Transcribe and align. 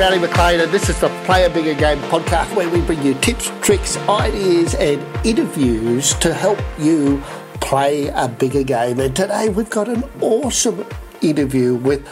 Rowdy 0.00 0.18
McLean, 0.18 0.60
and 0.60 0.72
this 0.72 0.88
is 0.88 0.98
the 0.98 1.10
Play 1.26 1.44
a 1.44 1.50
Bigger 1.50 1.74
Game 1.74 1.98
podcast 2.04 2.56
where 2.56 2.70
we 2.70 2.80
bring 2.80 3.02
you 3.02 3.12
tips, 3.16 3.52
tricks, 3.60 3.98
ideas, 4.08 4.74
and 4.76 4.98
interviews 5.26 6.14
to 6.14 6.32
help 6.32 6.58
you 6.78 7.22
play 7.60 8.06
a 8.06 8.26
bigger 8.26 8.62
game. 8.62 8.98
And 8.98 9.14
today 9.14 9.50
we've 9.50 9.68
got 9.68 9.90
an 9.90 10.02
awesome 10.22 10.86
interview 11.20 11.74
with 11.74 12.02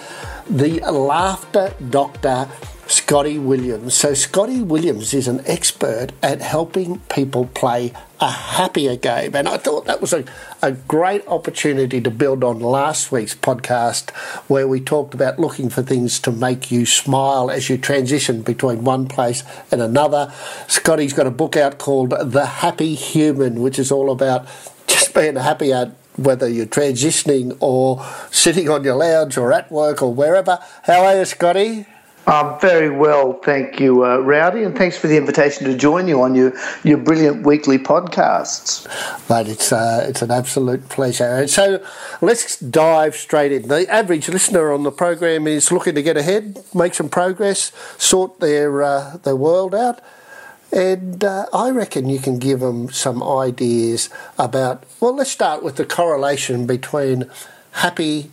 the 0.50 0.80
laughter 0.80 1.72
doctor 1.88 2.46
Scotty 2.88 3.38
Williams. 3.38 3.94
So, 3.94 4.12
Scotty 4.12 4.60
Williams 4.60 5.14
is 5.14 5.26
an 5.26 5.40
expert 5.46 6.08
at 6.22 6.42
helping 6.42 6.98
people 7.08 7.46
play 7.54 7.94
a 8.20 8.30
happier 8.30 8.96
game. 8.96 9.34
And 9.34 9.48
I 9.48 9.56
thought 9.56 9.86
that 9.86 10.00
was 10.00 10.12
a, 10.12 10.24
a 10.62 10.72
great 10.72 11.26
opportunity 11.26 12.00
to 12.00 12.10
build 12.10 12.42
on 12.42 12.60
last 12.60 13.12
week's 13.12 13.34
podcast, 13.34 14.10
where 14.48 14.66
we 14.66 14.80
talked 14.80 15.14
about 15.14 15.38
looking 15.38 15.70
for 15.70 15.82
things 15.82 16.18
to 16.20 16.32
make 16.32 16.70
you 16.70 16.86
smile 16.86 17.50
as 17.50 17.68
you 17.68 17.78
transition 17.78 18.42
between 18.42 18.84
one 18.84 19.06
place 19.06 19.44
and 19.70 19.80
another. 19.80 20.32
Scotty's 20.66 21.12
got 21.12 21.26
a 21.26 21.30
book 21.30 21.56
out 21.56 21.78
called 21.78 22.10
The 22.10 22.46
Happy 22.46 22.94
Human, 22.94 23.60
which 23.60 23.78
is 23.78 23.92
all 23.92 24.10
about 24.10 24.46
just 24.86 25.14
being 25.14 25.36
happy 25.36 25.72
at 25.72 25.92
whether 26.16 26.48
you're 26.48 26.66
transitioning 26.66 27.56
or 27.60 28.04
sitting 28.30 28.68
on 28.68 28.82
your 28.82 28.96
lounge 28.96 29.36
or 29.38 29.52
at 29.52 29.70
work 29.70 30.02
or 30.02 30.12
wherever. 30.12 30.58
How 30.82 31.04
are 31.04 31.18
you, 31.18 31.24
Scotty? 31.24 31.86
I'm 32.28 32.60
very 32.60 32.90
well, 32.90 33.32
thank 33.42 33.80
you, 33.80 34.04
uh, 34.04 34.18
Rowdy, 34.18 34.62
and 34.62 34.76
thanks 34.76 34.98
for 34.98 35.06
the 35.06 35.16
invitation 35.16 35.64
to 35.64 35.74
join 35.74 36.08
you 36.08 36.20
on 36.20 36.34
your, 36.34 36.52
your 36.84 36.98
brilliant 36.98 37.46
weekly 37.46 37.78
podcasts. 37.78 38.86
Mate, 39.30 39.48
it's 39.48 39.72
uh, 39.72 40.04
it's 40.06 40.20
an 40.20 40.30
absolute 40.30 40.90
pleasure. 40.90 41.24
And 41.24 41.48
so 41.48 41.82
let's 42.20 42.58
dive 42.58 43.16
straight 43.16 43.50
in. 43.50 43.68
The 43.68 43.90
average 43.90 44.28
listener 44.28 44.72
on 44.72 44.82
the 44.82 44.92
program 44.92 45.46
is 45.46 45.72
looking 45.72 45.94
to 45.94 46.02
get 46.02 46.18
ahead, 46.18 46.62
make 46.74 46.92
some 46.92 47.08
progress, 47.08 47.72
sort 47.96 48.40
their 48.40 48.82
uh, 48.82 49.16
their 49.22 49.36
world 49.36 49.74
out. 49.74 50.02
And 50.70 51.24
uh, 51.24 51.46
I 51.54 51.70
reckon 51.70 52.10
you 52.10 52.18
can 52.18 52.38
give 52.38 52.60
them 52.60 52.90
some 52.90 53.22
ideas 53.22 54.10
about. 54.38 54.84
Well, 55.00 55.16
let's 55.16 55.30
start 55.30 55.62
with 55.62 55.76
the 55.76 55.86
correlation 55.86 56.66
between 56.66 57.24
happy, 57.72 58.32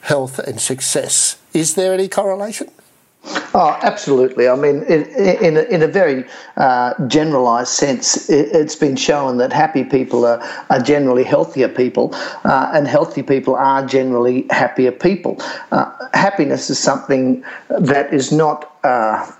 health, 0.00 0.40
and 0.40 0.60
success. 0.60 1.38
Is 1.54 1.76
there 1.76 1.94
any 1.94 2.08
correlation? 2.08 2.72
Oh, 3.54 3.78
absolutely. 3.82 4.48
I 4.48 4.54
mean, 4.54 4.82
in, 4.84 5.04
in, 5.42 5.56
a, 5.56 5.62
in 5.62 5.82
a 5.82 5.86
very 5.86 6.24
uh, 6.56 6.94
generalised 7.06 7.70
sense, 7.70 8.28
it, 8.28 8.52
has 8.52 8.76
been 8.76 8.96
shown 8.96 9.38
that 9.38 9.52
happy 9.52 9.82
people 9.84 10.24
are, 10.24 10.40
are 10.70 10.80
generally 10.80 11.24
healthier 11.24 11.68
people, 11.68 12.14
uh, 12.44 12.70
and 12.74 12.86
healthy 12.86 13.22
people 13.22 13.54
are 13.54 13.84
generally 13.86 14.46
happier 14.50 14.92
people. 14.92 15.36
Uh, 15.72 15.90
happiness 16.12 16.70
is 16.70 16.78
something 16.78 17.42
that 17.68 18.12
is 18.12 18.30
not 18.30 18.76
uh, 18.84 19.30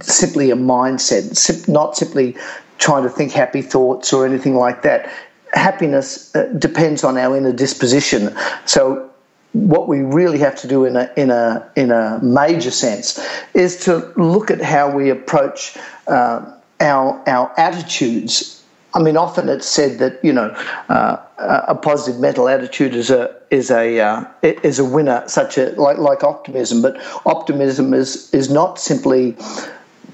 simply 0.00 0.50
a 0.50 0.56
mindset, 0.56 1.68
not 1.68 1.96
simply 1.96 2.36
trying 2.78 3.02
to 3.02 3.10
think 3.10 3.32
happy 3.32 3.62
thoughts 3.62 4.12
or 4.12 4.24
anything 4.26 4.56
like 4.56 4.82
that. 4.82 5.10
Happiness 5.52 6.34
uh, 6.34 6.44
depends 6.58 7.04
on 7.04 7.16
our 7.18 7.36
inner 7.36 7.52
disposition. 7.52 8.34
So 8.64 9.10
what 9.54 9.88
we 9.88 10.00
really 10.00 10.38
have 10.38 10.56
to 10.56 10.68
do 10.68 10.84
in 10.84 10.96
a 10.96 11.10
in 11.16 11.30
a 11.30 11.70
in 11.76 11.90
a 11.90 12.18
major 12.22 12.72
sense 12.72 13.24
is 13.54 13.84
to 13.84 14.12
look 14.16 14.50
at 14.50 14.60
how 14.60 14.90
we 14.90 15.10
approach 15.10 15.76
uh, 16.08 16.52
our 16.80 17.22
our 17.28 17.52
attitudes. 17.58 18.62
I 18.94 19.00
mean, 19.00 19.16
often 19.16 19.48
it's 19.48 19.66
said 19.66 19.98
that 20.00 20.24
you 20.24 20.32
know 20.32 20.50
uh, 20.88 21.16
a 21.38 21.74
positive 21.76 22.20
mental 22.20 22.48
attitude 22.48 22.94
is 22.94 23.10
a 23.10 23.34
is 23.50 23.70
a 23.70 24.00
uh, 24.00 24.24
is 24.42 24.80
a 24.80 24.84
winner, 24.84 25.22
such 25.28 25.56
a 25.56 25.70
like 25.80 25.98
like 25.98 26.24
optimism. 26.24 26.82
But 26.82 27.00
optimism 27.24 27.94
is 27.94 28.34
is 28.34 28.50
not 28.50 28.80
simply 28.80 29.36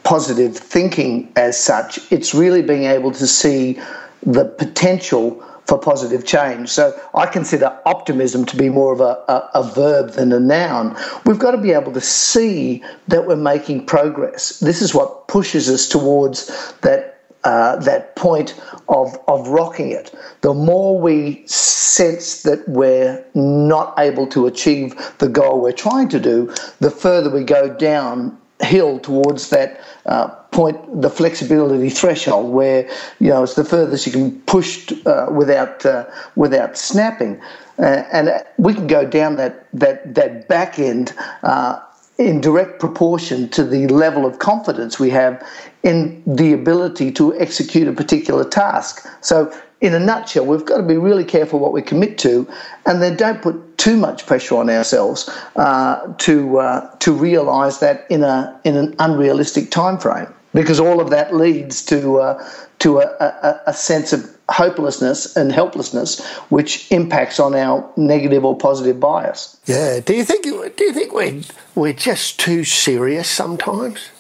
positive 0.03 0.57
thinking 0.57 1.33
as 1.37 1.59
such. 1.59 1.99
It's 2.13 2.35
really 2.35 2.63
being 2.63 2.85
able 2.85 3.13
to 3.13 3.27
see 3.27 3.81
the 4.23 4.45
potential 4.45 5.43
for 5.71 5.79
positive 5.79 6.27
change. 6.27 6.69
So 6.69 7.01
I 7.15 7.27
consider 7.27 7.79
optimism 7.87 8.45
to 8.47 8.57
be 8.57 8.69
more 8.69 8.93
of 8.93 9.01
a, 9.01 9.23
a, 9.29 9.51
a, 9.55 9.63
verb 9.63 10.11
than 10.15 10.33
a 10.33 10.41
noun. 10.41 10.97
We've 11.25 11.39
got 11.39 11.53
to 11.53 11.59
be 11.59 11.71
able 11.71 11.93
to 11.93 12.01
see 12.01 12.83
that 13.07 13.29
we're 13.29 13.37
making 13.37 13.87
progress. 13.87 14.59
This 14.59 14.83
is 14.83 14.97
what 14.97 15.29
pushes 15.29 15.71
us 15.71 15.89
towards 15.89 16.75
that. 16.83 17.07
Uh, 17.43 17.77
that 17.77 18.17
point 18.17 18.55
of, 18.91 19.19
of 19.27 19.49
rocking 19.49 19.91
it. 19.91 20.15
The 20.43 20.53
more 20.53 21.01
we 21.01 21.43
sense 21.47 22.43
that 22.43 22.69
we're 22.69 23.25
not 23.35 23.95
able 23.99 24.27
to 24.27 24.47
achieve 24.47 24.95
the 25.17 25.29
goal 25.31 25.63
we're 25.63 25.73
trying 25.73 26.11
to 26.11 26.21
do, 26.21 26.55
the 26.81 26.91
further 26.91 27.31
we 27.31 27.45
go 27.45 27.73
down 27.73 28.39
hill 28.61 28.99
towards 28.99 29.49
that 29.49 29.81
uh, 30.05 30.29
point, 30.51 31.03
the 31.03 31.11
flexibility 31.11 31.91
threshold, 31.91 32.53
where 32.53 32.89
you 33.19 33.29
know 33.29 33.43
it's 33.43 33.55
the 33.55 33.65
furthest 33.65 34.07
you 34.07 34.13
can 34.13 34.41
push 34.43 34.93
uh, 35.07 35.27
without 35.31 35.85
uh, 35.87 36.07
without 36.37 36.77
snapping, 36.77 37.41
uh, 37.79 38.05
and 38.13 38.31
we 38.59 38.75
can 38.75 38.87
go 38.87 39.07
down 39.07 39.37
that 39.37 39.67
that 39.73 40.15
that 40.15 40.49
back 40.49 40.79
end 40.79 41.15
uh, 41.43 41.81
in 42.19 42.41
direct 42.41 42.79
proportion 42.79 43.49
to 43.49 43.65
the 43.65 43.89
level 43.89 44.27
of 44.27 44.39
confidence 44.39 44.99
we 44.99 45.11
have 45.11 45.43
in 45.83 46.23
the 46.27 46.53
ability 46.53 47.11
to 47.11 47.35
execute 47.41 47.89
a 47.89 47.93
particular 47.93 48.45
task. 48.45 49.07
So 49.23 49.51
in 49.81 49.95
a 49.95 49.99
nutshell, 49.99 50.45
we've 50.45 50.67
got 50.67 50.77
to 50.77 50.83
be 50.83 50.99
really 50.99 51.25
careful 51.25 51.59
what 51.59 51.73
we 51.73 51.81
commit 51.81 52.19
to, 52.19 52.47
and 52.85 53.01
then 53.01 53.17
don't 53.17 53.41
put 53.41 53.79
too 53.79 53.97
much 53.97 54.27
pressure 54.27 54.57
on 54.57 54.69
ourselves 54.69 55.31
uh, 55.57 56.13
to 56.19 56.59
uh, 56.59 56.95
to 56.97 57.13
realise 57.13 57.79
that 57.79 58.07
in 58.11 58.23
a 58.23 58.61
in 58.65 58.77
an 58.77 58.95
unrealistic 58.99 59.71
time 59.71 59.99
frame. 59.99 60.29
Because 60.53 60.81
all 60.81 61.01
of 61.01 61.11
that 61.11 61.35
leads 61.35 61.85
to 61.87 62.19
uh, 62.19 62.49
to 62.81 62.99
a, 62.99 63.07
a, 63.21 63.61
a 63.69 63.73
sense 63.73 64.13
of 64.13 64.37
hopelessness 64.49 65.37
and 65.37 65.53
helplessness, 65.53 66.27
which 66.49 66.91
impacts 66.91 67.39
on 67.39 67.55
our 67.55 67.89
negative 67.97 68.45
or 68.45 68.57
positive 68.57 68.99
bias. 68.99 69.57
Yeah. 69.67 70.01
Do 70.01 70.15
you 70.15 70.25
think? 70.25 70.45
Do 70.45 70.85
you 70.85 70.93
think 70.93 71.13
we're 71.13 71.43
we're 71.75 71.93
just 71.93 72.41
too 72.41 72.65
serious 72.65 73.29
sometimes? 73.29 74.11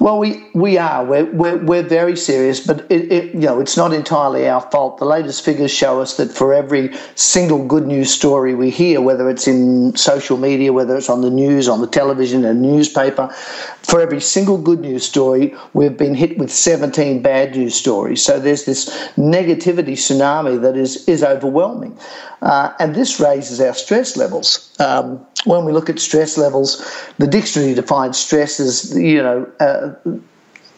Well, 0.00 0.18
we, 0.18 0.44
we 0.54 0.78
are. 0.78 1.04
We're, 1.04 1.26
we're, 1.26 1.58
we're 1.58 1.82
very 1.82 2.16
serious, 2.16 2.64
but 2.64 2.90
it, 2.90 3.12
it, 3.12 3.34
you 3.34 3.40
know, 3.40 3.60
it's 3.60 3.76
not 3.76 3.92
entirely 3.92 4.48
our 4.48 4.60
fault. 4.60 4.98
The 4.98 5.04
latest 5.04 5.44
figures 5.44 5.70
show 5.70 6.00
us 6.00 6.16
that 6.16 6.30
for 6.30 6.54
every 6.54 6.96
single 7.14 7.64
good 7.66 7.86
news 7.86 8.12
story 8.12 8.54
we 8.54 8.70
hear, 8.70 9.00
whether 9.00 9.28
it's 9.28 9.46
in 9.46 9.96
social 9.96 10.36
media, 10.36 10.72
whether 10.72 10.96
it's 10.96 11.10
on 11.10 11.20
the 11.20 11.30
news, 11.30 11.68
on 11.68 11.80
the 11.80 11.86
television, 11.86 12.44
a 12.44 12.54
newspaper, 12.54 13.28
for 13.82 14.00
every 14.00 14.20
single 14.20 14.58
good 14.58 14.80
news 14.80 15.04
story, 15.04 15.54
we've 15.74 15.96
been 15.96 16.14
hit 16.14 16.38
with 16.38 16.50
17 16.50 17.22
bad 17.22 17.56
news 17.56 17.74
stories. 17.74 18.24
So 18.24 18.38
there's 18.38 18.64
this 18.64 18.88
negativity 19.16 19.92
tsunami 19.92 20.60
that 20.62 20.76
is, 20.76 21.06
is 21.08 21.22
overwhelming. 21.22 21.98
Uh, 22.42 22.72
and 22.78 22.94
this 22.94 23.20
raises 23.20 23.60
our 23.60 23.74
stress 23.74 24.16
levels. 24.16 24.74
Um, 24.80 25.26
when 25.44 25.64
we 25.64 25.72
look 25.72 25.88
at 25.88 25.98
stress 25.98 26.36
levels, 26.36 26.84
the 27.18 27.26
dictionary 27.26 27.74
defines 27.74 28.18
stress 28.18 28.60
as, 28.60 28.96
you 28.96 29.22
know, 29.22 29.50
uh, 29.60 29.92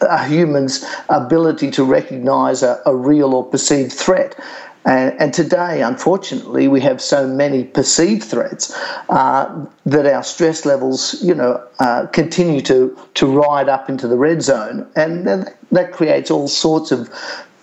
a 0.01 0.25
human's 0.25 0.85
ability 1.09 1.71
to 1.71 1.83
recognize 1.83 2.63
a, 2.63 2.81
a 2.85 2.95
real 2.95 3.33
or 3.33 3.45
perceived 3.45 3.91
threat. 3.91 4.37
And, 4.85 5.19
and, 5.19 5.33
today, 5.33 5.81
unfortunately, 5.81 6.67
we 6.67 6.81
have 6.81 7.01
so 7.01 7.25
many 7.25 7.63
perceived 7.63 8.23
threats 8.23 8.77
uh, 9.07 9.65
that 9.85 10.05
our 10.05 10.23
stress 10.23 10.65
levels, 10.65 11.23
you 11.23 11.33
know, 11.33 11.65
uh, 11.79 12.07
continue 12.07 12.59
to 12.63 12.97
to 13.13 13.25
ride 13.27 13.69
up 13.69 13.87
into 13.87 14.09
the 14.09 14.17
red 14.17 14.41
zone, 14.41 14.85
and 14.97 15.25
that 15.71 15.93
creates 15.93 16.29
all 16.29 16.49
sorts 16.49 16.91
of 16.91 17.07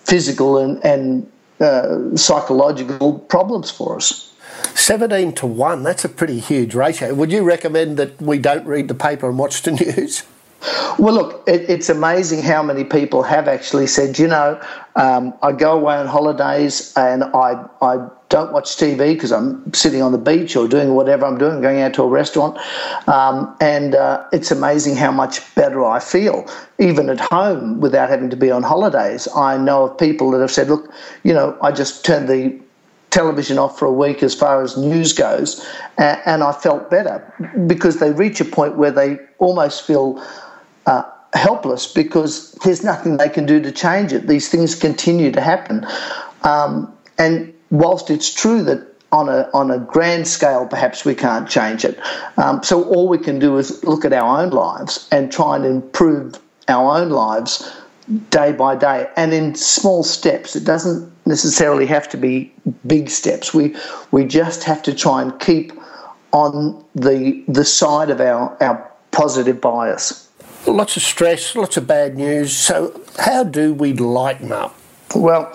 physical 0.03 0.57
and, 0.57 0.83
and 0.83 1.31
uh, 1.59 2.15
psychological 2.15 3.19
problems 3.19 3.69
for 3.69 3.97
us. 3.97 4.30
17 4.81 5.33
to 5.33 5.45
1, 5.45 5.83
that's 5.83 6.03
a 6.03 6.09
pretty 6.09 6.39
huge 6.39 6.73
ratio. 6.73 7.13
Would 7.13 7.31
you 7.31 7.43
recommend 7.43 7.97
that 7.97 8.19
we 8.19 8.39
don't 8.39 8.65
read 8.65 8.87
the 8.87 8.95
paper 8.95 9.29
and 9.29 9.37
watch 9.37 9.61
the 9.61 9.71
news? 9.95 10.23
Well, 10.99 11.13
look, 11.13 11.43
it, 11.47 11.69
it's 11.69 11.89
amazing 11.89 12.41
how 12.41 12.61
many 12.61 12.83
people 12.83 13.23
have 13.23 13.47
actually 13.47 13.87
said, 13.87 14.19
you 14.19 14.27
know, 14.27 14.61
um, 14.95 15.33
I 15.41 15.51
go 15.51 15.73
away 15.73 15.95
on 15.95 16.07
holidays 16.07 16.93
and 16.95 17.23
I, 17.23 17.63
I 17.81 18.07
don't 18.29 18.51
watch 18.53 18.75
TV 18.77 19.13
because 19.13 19.31
I'm 19.31 19.73
sitting 19.73 20.01
on 20.01 20.11
the 20.11 20.17
beach 20.17 20.55
or 20.55 20.67
doing 20.67 20.93
whatever 20.93 21.25
I'm 21.25 21.37
doing, 21.37 21.61
going 21.61 21.81
out 21.81 21.93
to 21.95 22.03
a 22.03 22.07
restaurant. 22.07 22.57
Um, 23.07 23.55
and 23.61 23.95
uh, 23.95 24.25
it's 24.31 24.51
amazing 24.51 24.95
how 24.95 25.11
much 25.11 25.53
better 25.55 25.85
I 25.85 25.99
feel, 25.99 26.47
even 26.79 27.09
at 27.09 27.19
home 27.19 27.79
without 27.79 28.09
having 28.09 28.29
to 28.31 28.35
be 28.35 28.51
on 28.51 28.63
holidays. 28.63 29.27
I 29.35 29.57
know 29.57 29.85
of 29.85 29.97
people 29.97 30.31
that 30.31 30.41
have 30.41 30.51
said, 30.51 30.69
look, 30.69 30.91
you 31.23 31.33
know, 31.33 31.57
I 31.61 31.71
just 31.71 32.05
turned 32.05 32.27
the 32.27 32.59
television 33.11 33.59
off 33.59 33.77
for 33.77 33.85
a 33.85 33.91
week 33.91 34.23
as 34.23 34.33
far 34.33 34.63
as 34.63 34.77
news 34.77 35.13
goes, 35.13 35.65
and, 35.97 36.43
I 36.43 36.51
felt 36.53 36.89
better 36.89 37.21
because 37.67 37.99
they 37.99 38.11
reach 38.11 38.41
a 38.41 38.45
point 38.45 38.77
where 38.77 38.91
they 38.91 39.19
almost 39.37 39.85
feel 39.85 40.23
uh, 40.87 41.03
helpless 41.33 41.91
because 41.91 42.53
there's 42.63 42.83
nothing 42.83 43.17
they 43.17 43.29
can 43.29 43.45
do 43.45 43.61
to 43.61 43.71
change 43.71 44.13
it. 44.13 44.27
These 44.27 44.49
things 44.49 44.75
continue 44.75 45.31
to 45.31 45.41
happen. 45.41 45.85
Um, 46.43 46.91
and 47.17 47.53
whilst 47.69 48.09
it's 48.09 48.33
true 48.33 48.63
that 48.63 48.87
on 49.11 49.27
a 49.27 49.49
on 49.53 49.69
a 49.71 49.77
grand 49.77 50.27
scale, 50.27 50.65
perhaps 50.65 51.03
we 51.03 51.13
can't 51.13 51.47
change 51.47 51.83
it. 51.83 51.99
Um, 52.37 52.63
so 52.63 52.83
all 52.85 53.09
we 53.09 53.17
can 53.17 53.39
do 53.39 53.57
is 53.57 53.83
look 53.83 54.05
at 54.05 54.13
our 54.13 54.41
own 54.41 54.51
lives 54.51 55.07
and 55.11 55.31
try 55.31 55.57
and 55.57 55.65
improve 55.65 56.39
our 56.69 56.97
own 56.97 57.09
lives 57.09 57.69
day 58.29 58.51
by 58.53 58.75
day 58.75 59.09
and 59.17 59.33
in 59.33 59.53
small 59.55 60.03
steps. 60.03 60.55
It 60.55 60.63
doesn't 60.63 61.10
necessarily 61.25 61.85
have 61.85 62.09
to 62.09 62.17
be 62.17 62.53
big 62.85 63.09
steps. 63.09 63.53
We 63.53 63.75
we 64.11 64.25
just 64.25 64.63
have 64.63 64.81
to 64.83 64.93
try 64.93 65.21
and 65.21 65.37
keep 65.39 65.73
on 66.31 66.83
the 66.95 67.43
the 67.47 67.65
side 67.65 68.09
of 68.09 68.21
our, 68.21 68.61
our 68.61 68.91
positive 69.11 69.61
bias. 69.61 70.29
Lots 70.67 70.95
of 70.95 71.03
stress, 71.03 71.55
lots 71.55 71.77
of 71.77 71.87
bad 71.87 72.17
news. 72.17 72.55
So 72.55 73.01
how 73.17 73.43
do 73.43 73.73
we 73.73 73.93
lighten 73.93 74.51
up? 74.51 74.75
Well, 75.15 75.51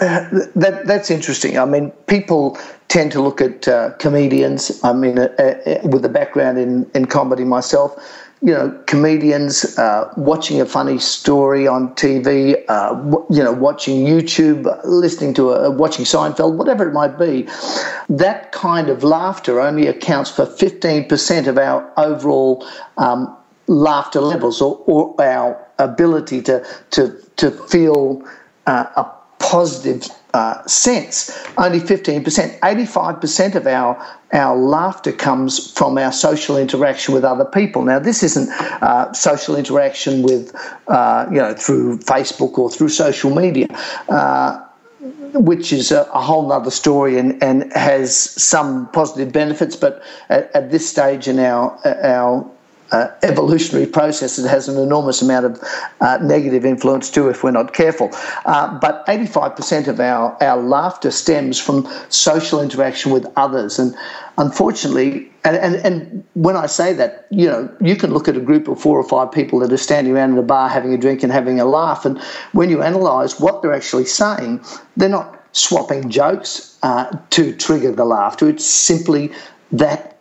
uh, 0.00 0.28
that 0.54 0.82
that's 0.86 1.10
interesting. 1.10 1.58
I 1.58 1.64
mean, 1.64 1.90
people 2.06 2.58
tend 2.88 3.12
to 3.12 3.22
look 3.22 3.40
at 3.40 3.68
uh, 3.68 3.90
comedians. 3.98 4.82
I 4.82 4.92
mean, 4.92 5.18
uh, 5.18 5.28
uh, 5.38 5.88
with 5.88 6.04
a 6.04 6.08
background 6.08 6.58
in, 6.58 6.90
in 6.94 7.06
comedy 7.06 7.44
myself, 7.44 7.94
you 8.42 8.54
know, 8.54 8.70
comedians 8.86 9.76
uh, 9.78 10.12
watching 10.16 10.60
a 10.60 10.66
funny 10.66 10.98
story 10.98 11.68
on 11.68 11.94
TV, 11.94 12.62
uh, 12.68 12.94
you 13.28 13.42
know, 13.42 13.52
watching 13.52 14.06
YouTube, 14.06 14.80
listening 14.84 15.34
to 15.34 15.50
a, 15.50 15.70
watching 15.70 16.06
Seinfeld, 16.06 16.56
whatever 16.56 16.88
it 16.88 16.92
might 16.92 17.18
be. 17.18 17.46
That 18.08 18.52
kind 18.52 18.88
of 18.88 19.04
laughter 19.04 19.60
only 19.60 19.88
accounts 19.88 20.30
for 20.30 20.46
15% 20.46 21.48
of 21.48 21.58
our 21.58 21.92
overall 21.98 22.66
um, 22.96 23.36
laughter 23.66 24.20
levels 24.20 24.62
or, 24.62 24.82
or, 24.86 25.20
our 25.20 25.66
ability 25.78 26.40
to, 26.42 26.66
to, 26.92 27.14
to 27.36 27.50
feel 27.50 28.26
uh, 28.66 28.86
a 28.96 29.10
positive 29.38 30.08
uh, 30.34 30.66
sense. 30.66 31.36
Only 31.56 31.80
15%. 31.80 32.58
85% 32.60 33.54
of 33.54 33.66
our, 33.66 34.18
our 34.32 34.56
laughter 34.56 35.12
comes 35.12 35.72
from 35.72 35.98
our 35.98 36.12
social 36.12 36.56
interaction 36.56 37.14
with 37.14 37.24
other 37.24 37.44
people. 37.44 37.82
Now, 37.82 37.98
this 37.98 38.22
isn't 38.22 38.48
uh, 38.82 39.12
social 39.12 39.56
interaction 39.56 40.22
with, 40.22 40.54
uh, 40.88 41.26
you 41.30 41.38
know, 41.38 41.54
through 41.54 41.98
Facebook 41.98 42.58
or 42.58 42.70
through 42.70 42.90
social 42.90 43.34
media. 43.34 43.66
Uh, 44.08 44.66
which 45.32 45.72
is 45.72 45.92
a, 45.92 46.02
a 46.12 46.20
whole 46.20 46.52
other 46.52 46.70
story 46.70 47.16
and, 47.16 47.42
and 47.42 47.72
has 47.72 48.14
some 48.14 48.90
positive 48.90 49.32
benefits, 49.32 49.76
but 49.76 50.02
at, 50.28 50.54
at 50.54 50.70
this 50.70 50.88
stage 50.88 51.28
in 51.28 51.38
our 51.38 51.78
our 51.86 52.50
uh, 52.92 53.08
evolutionary 53.22 53.86
process 53.86 54.36
that 54.36 54.48
has 54.48 54.68
an 54.68 54.78
enormous 54.78 55.22
amount 55.22 55.46
of 55.46 55.62
uh, 56.00 56.18
negative 56.22 56.64
influence 56.64 57.10
too 57.10 57.28
if 57.28 57.42
we're 57.42 57.50
not 57.50 57.72
careful. 57.72 58.10
Uh, 58.44 58.78
but 58.78 59.06
85% 59.06 59.88
of 59.88 60.00
our, 60.00 60.36
our 60.42 60.60
laughter 60.60 61.10
stems 61.10 61.60
from 61.60 61.88
social 62.08 62.60
interaction 62.60 63.12
with 63.12 63.26
others. 63.36 63.78
And 63.78 63.94
unfortunately, 64.38 65.30
and, 65.44 65.56
and, 65.56 65.74
and 65.76 66.24
when 66.34 66.56
I 66.56 66.66
say 66.66 66.92
that, 66.94 67.26
you 67.30 67.46
know, 67.46 67.74
you 67.80 67.96
can 67.96 68.12
look 68.12 68.28
at 68.28 68.36
a 68.36 68.40
group 68.40 68.68
of 68.68 68.80
four 68.80 68.98
or 68.98 69.08
five 69.08 69.32
people 69.32 69.58
that 69.60 69.72
are 69.72 69.78
standing 69.78 70.12
around 70.14 70.32
in 70.32 70.38
a 70.38 70.42
bar 70.42 70.68
having 70.68 70.92
a 70.92 70.98
drink 70.98 71.22
and 71.22 71.32
having 71.32 71.60
a 71.60 71.64
laugh. 71.64 72.04
And 72.04 72.20
when 72.52 72.68
you 72.70 72.82
analyse 72.82 73.40
what 73.40 73.62
they're 73.62 73.72
actually 73.72 74.06
saying, 74.06 74.64
they're 74.96 75.08
not 75.08 75.36
swapping 75.52 76.10
jokes 76.10 76.78
uh, 76.82 77.16
to 77.30 77.54
trigger 77.56 77.92
the 77.92 78.04
laughter. 78.04 78.48
It's 78.48 78.66
simply 78.66 79.32
that 79.72 80.19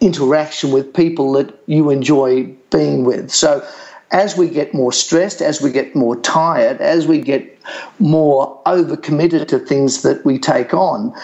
interaction 0.00 0.72
with 0.72 0.94
people 0.94 1.32
that 1.32 1.58
you 1.66 1.90
enjoy 1.90 2.44
being 2.70 3.04
with. 3.04 3.30
So, 3.30 3.66
as 4.10 4.36
we 4.36 4.48
get 4.48 4.72
more 4.72 4.92
stressed, 4.92 5.42
as 5.42 5.60
we 5.60 5.70
get 5.70 5.94
more 5.94 6.16
tired, 6.16 6.80
as 6.80 7.06
we 7.06 7.20
get 7.20 7.58
more 7.98 8.60
overcommitted 8.64 9.48
to 9.48 9.58
things 9.58 10.02
that 10.02 10.24
we 10.24 10.38
take 10.38 10.72
on, 10.72 11.14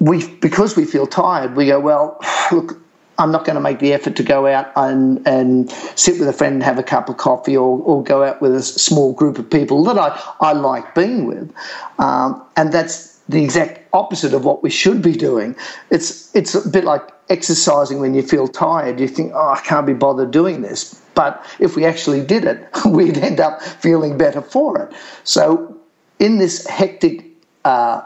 we 0.00 0.26
because 0.36 0.76
we 0.76 0.84
feel 0.84 1.06
tired, 1.06 1.54
we 1.54 1.66
go, 1.66 1.78
well, 1.78 2.18
look, 2.52 2.80
I'm 3.18 3.32
not 3.32 3.44
going 3.44 3.56
to 3.56 3.60
make 3.60 3.80
the 3.80 3.92
effort 3.92 4.14
to 4.16 4.22
go 4.22 4.46
out 4.46 4.70
and, 4.76 5.26
and 5.26 5.70
sit 5.96 6.20
with 6.20 6.28
a 6.28 6.32
friend 6.32 6.54
and 6.54 6.62
have 6.62 6.78
a 6.78 6.84
cup 6.84 7.08
of 7.08 7.16
coffee 7.16 7.56
or, 7.56 7.80
or 7.80 8.02
go 8.02 8.22
out 8.22 8.40
with 8.40 8.54
a 8.54 8.62
small 8.62 9.12
group 9.12 9.38
of 9.38 9.50
people 9.50 9.82
that 9.84 9.98
I, 9.98 10.20
I 10.40 10.52
like 10.52 10.94
being 10.94 11.26
with. 11.26 11.52
Um, 11.98 12.40
and 12.56 12.72
that's 12.72 13.07
the 13.28 13.44
exact 13.44 13.80
opposite 13.92 14.32
of 14.32 14.44
what 14.44 14.62
we 14.62 14.70
should 14.70 15.02
be 15.02 15.12
doing. 15.12 15.54
It's 15.90 16.34
it's 16.34 16.54
a 16.54 16.68
bit 16.68 16.84
like 16.84 17.02
exercising 17.28 18.00
when 18.00 18.14
you 18.14 18.22
feel 18.22 18.48
tired. 18.48 18.98
You 19.00 19.08
think, 19.08 19.32
oh, 19.34 19.50
I 19.50 19.60
can't 19.60 19.86
be 19.86 19.92
bothered 19.92 20.30
doing 20.30 20.62
this. 20.62 20.94
But 21.14 21.44
if 21.58 21.76
we 21.76 21.84
actually 21.84 22.24
did 22.24 22.44
it, 22.44 22.68
we'd 22.86 23.18
end 23.18 23.40
up 23.40 23.60
feeling 23.60 24.16
better 24.16 24.40
for 24.40 24.82
it. 24.82 24.92
So, 25.24 25.76
in 26.18 26.38
this 26.38 26.66
hectic 26.66 27.26
uh, 27.64 28.02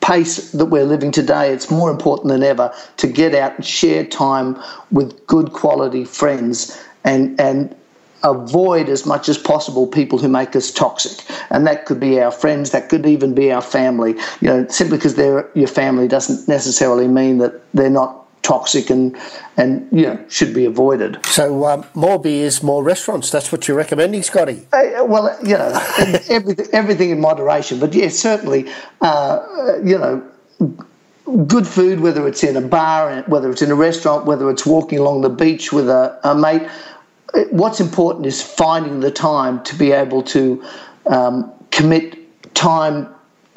pace 0.00 0.52
that 0.52 0.66
we're 0.66 0.84
living 0.84 1.10
today, 1.10 1.52
it's 1.52 1.70
more 1.70 1.90
important 1.90 2.28
than 2.28 2.42
ever 2.42 2.72
to 2.98 3.06
get 3.06 3.34
out 3.34 3.56
and 3.56 3.64
share 3.64 4.04
time 4.04 4.60
with 4.90 5.26
good 5.26 5.52
quality 5.52 6.04
friends 6.04 6.78
and 7.04 7.40
and 7.40 7.74
avoid 8.22 8.88
as 8.88 9.06
much 9.06 9.28
as 9.28 9.38
possible 9.38 9.86
people 9.86 10.18
who 10.18 10.28
make 10.28 10.56
us 10.56 10.70
toxic. 10.70 11.24
And 11.50 11.66
that 11.66 11.86
could 11.86 12.00
be 12.00 12.20
our 12.20 12.30
friends, 12.30 12.70
that 12.70 12.88
could 12.88 13.06
even 13.06 13.34
be 13.34 13.52
our 13.52 13.62
family. 13.62 14.14
You 14.40 14.48
know, 14.48 14.66
simply 14.68 14.98
because 14.98 15.14
they're 15.14 15.48
your 15.54 15.68
family 15.68 16.08
doesn't 16.08 16.48
necessarily 16.48 17.08
mean 17.08 17.38
that 17.38 17.62
they're 17.72 17.90
not 17.90 18.26
toxic 18.46 18.90
and 18.90 19.16
and 19.56 19.88
you 19.90 20.06
know 20.06 20.24
should 20.28 20.54
be 20.54 20.64
avoided. 20.64 21.18
So 21.26 21.64
um, 21.66 21.84
more 21.94 22.20
beers, 22.20 22.62
more 22.62 22.82
restaurants. 22.82 23.30
That's 23.30 23.50
what 23.50 23.66
you're 23.66 23.76
recommending, 23.76 24.22
Scotty. 24.22 24.66
Uh, 24.72 25.04
well, 25.04 25.36
you 25.42 25.58
know, 25.58 25.72
everything, 26.28 26.66
everything 26.72 27.10
in 27.10 27.20
moderation. 27.20 27.80
But 27.80 27.92
yes, 27.94 28.16
certainly, 28.16 28.70
uh, 29.00 29.78
you 29.84 29.98
know. 29.98 30.22
Good 31.48 31.66
food, 31.66 31.98
whether 31.98 32.28
it's 32.28 32.44
in 32.44 32.56
a 32.56 32.60
bar, 32.60 33.24
whether 33.26 33.50
it's 33.50 33.60
in 33.60 33.72
a 33.72 33.74
restaurant, 33.74 34.26
whether 34.26 34.48
it's 34.48 34.64
walking 34.64 35.00
along 35.00 35.22
the 35.22 35.28
beach 35.28 35.72
with 35.72 35.88
a, 35.88 36.20
a 36.22 36.36
mate, 36.36 36.62
what's 37.50 37.80
important 37.80 38.26
is 38.26 38.42
finding 38.42 39.00
the 39.00 39.10
time 39.10 39.62
to 39.64 39.74
be 39.76 39.92
able 39.92 40.22
to 40.22 40.62
um, 41.06 41.52
commit 41.70 42.54
time 42.54 43.12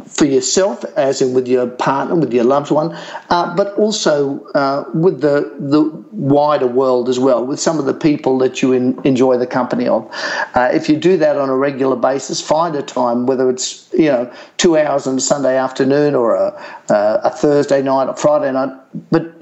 for 0.05 0.25
yourself, 0.25 0.83
as 0.95 1.21
in 1.21 1.33
with 1.33 1.47
your 1.47 1.67
partner, 1.67 2.15
with 2.15 2.33
your 2.33 2.43
loved 2.43 2.71
one, 2.71 2.91
uh, 3.29 3.55
but 3.55 3.73
also 3.75 4.43
uh, 4.53 4.85
with 4.93 5.21
the 5.21 5.53
the 5.59 5.83
wider 6.11 6.65
world 6.67 7.09
as 7.09 7.19
well, 7.19 7.45
with 7.45 7.59
some 7.59 7.77
of 7.77 7.85
the 7.85 7.93
people 7.93 8.37
that 8.39 8.61
you 8.61 8.73
in, 8.73 8.99
enjoy 9.05 9.37
the 9.37 9.45
company 9.45 9.87
of. 9.87 10.09
Uh, 10.55 10.69
if 10.73 10.89
you 10.89 10.97
do 10.97 11.17
that 11.17 11.37
on 11.37 11.49
a 11.49 11.55
regular 11.55 11.95
basis, 11.95 12.41
find 12.41 12.75
a 12.75 12.81
time, 12.81 13.25
whether 13.25 13.49
it's 13.49 13.91
you 13.93 14.07
know 14.07 14.31
two 14.57 14.77
hours 14.77 15.05
on 15.05 15.17
a 15.17 15.21
Sunday 15.21 15.57
afternoon 15.57 16.15
or 16.15 16.35
a, 16.35 16.59
a 16.89 17.29
Thursday 17.29 17.81
night 17.81 18.07
or 18.07 18.15
Friday 18.15 18.51
night, 18.51 18.71
but 19.11 19.33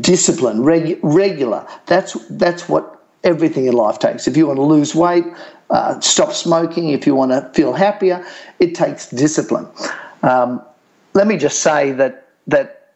discipline, 0.00 0.62
reg, 0.62 0.98
regular. 1.02 1.66
That's 1.86 2.12
that's 2.28 2.68
what 2.68 2.99
everything 3.24 3.66
in 3.66 3.74
life 3.74 3.98
takes. 3.98 4.26
If 4.26 4.36
you 4.36 4.46
want 4.46 4.58
to 4.58 4.62
lose 4.62 4.94
weight, 4.94 5.24
uh, 5.70 6.00
stop 6.00 6.32
smoking, 6.32 6.90
if 6.90 7.06
you 7.06 7.14
want 7.14 7.30
to 7.30 7.50
feel 7.54 7.72
happier, 7.72 8.24
it 8.58 8.74
takes 8.74 9.08
discipline. 9.10 9.66
Um, 10.22 10.62
let 11.14 11.26
me 11.26 11.36
just 11.36 11.60
say 11.60 11.92
that 11.92 12.28
that 12.46 12.94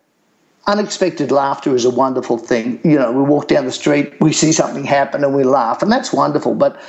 unexpected 0.67 1.31
laughter 1.31 1.75
is 1.75 1.85
a 1.85 1.91
wonderful 1.91 2.39
thing. 2.39 2.81
You 2.85 2.99
know, 2.99 3.13
we 3.13 3.23
walk 3.23 3.49
down 3.49 3.67
the 3.67 3.73
street, 3.73 4.15
we 4.21 4.33
see 4.33 4.53
something 4.53 4.85
happen, 4.85 5.23
and 5.25 5.35
we 5.35 5.45
laugh, 5.45 5.83
and 5.83 5.93
that's 5.93 6.13
wonderful. 6.13 6.55
But 6.55 6.81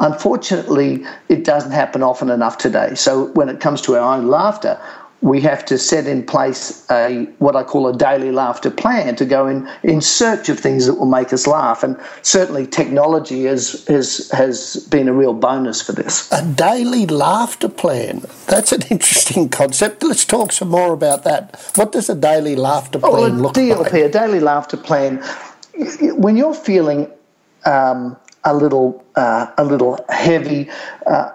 unfortunately, 0.00 1.04
it 1.28 1.44
doesn't 1.44 1.72
happen 1.72 2.02
often 2.02 2.30
enough 2.30 2.58
today. 2.58 2.94
So 2.94 3.26
when 3.32 3.48
it 3.48 3.60
comes 3.60 3.80
to 3.82 3.96
our 3.96 4.16
own 4.16 4.28
laughter, 4.28 4.80
we 5.22 5.40
have 5.40 5.64
to 5.64 5.78
set 5.78 6.08
in 6.08 6.24
place 6.24 6.84
a 6.90 7.24
what 7.38 7.54
I 7.54 7.62
call 7.62 7.86
a 7.86 7.96
daily 7.96 8.32
laughter 8.32 8.70
plan 8.70 9.14
to 9.16 9.24
go 9.24 9.46
in 9.46 9.68
in 9.84 10.00
search 10.00 10.48
of 10.48 10.58
things 10.58 10.86
that 10.86 10.94
will 10.94 11.06
make 11.06 11.32
us 11.32 11.46
laugh. 11.46 11.84
And 11.84 11.96
certainly 12.22 12.66
technology 12.66 13.44
has 13.44 13.86
has 13.86 14.28
has 14.32 14.76
been 14.90 15.08
a 15.08 15.12
real 15.12 15.32
bonus 15.32 15.80
for 15.80 15.92
this. 15.92 16.30
A 16.32 16.44
daily 16.44 17.06
laughter 17.06 17.68
plan. 17.68 18.24
That's 18.46 18.72
an 18.72 18.82
interesting 18.90 19.48
concept. 19.48 20.02
Let's 20.02 20.24
talk 20.24 20.50
some 20.52 20.68
more 20.68 20.92
about 20.92 21.22
that. 21.22 21.72
What 21.76 21.92
does 21.92 22.10
a 22.10 22.16
daily 22.16 22.56
laughter 22.56 22.98
plan 22.98 23.12
well, 23.12 23.28
look 23.28 23.54
DLP, 23.54 23.78
like? 23.78 23.92
A 23.92 24.08
daily 24.08 24.40
laughter 24.40 24.76
plan. 24.76 25.22
When 26.00 26.36
you're 26.36 26.54
feeling 26.54 27.10
um, 27.64 28.16
a 28.42 28.54
little 28.54 29.04
uh, 29.14 29.52
a 29.56 29.64
little 29.64 30.04
heavy. 30.08 30.68
Uh, 31.06 31.30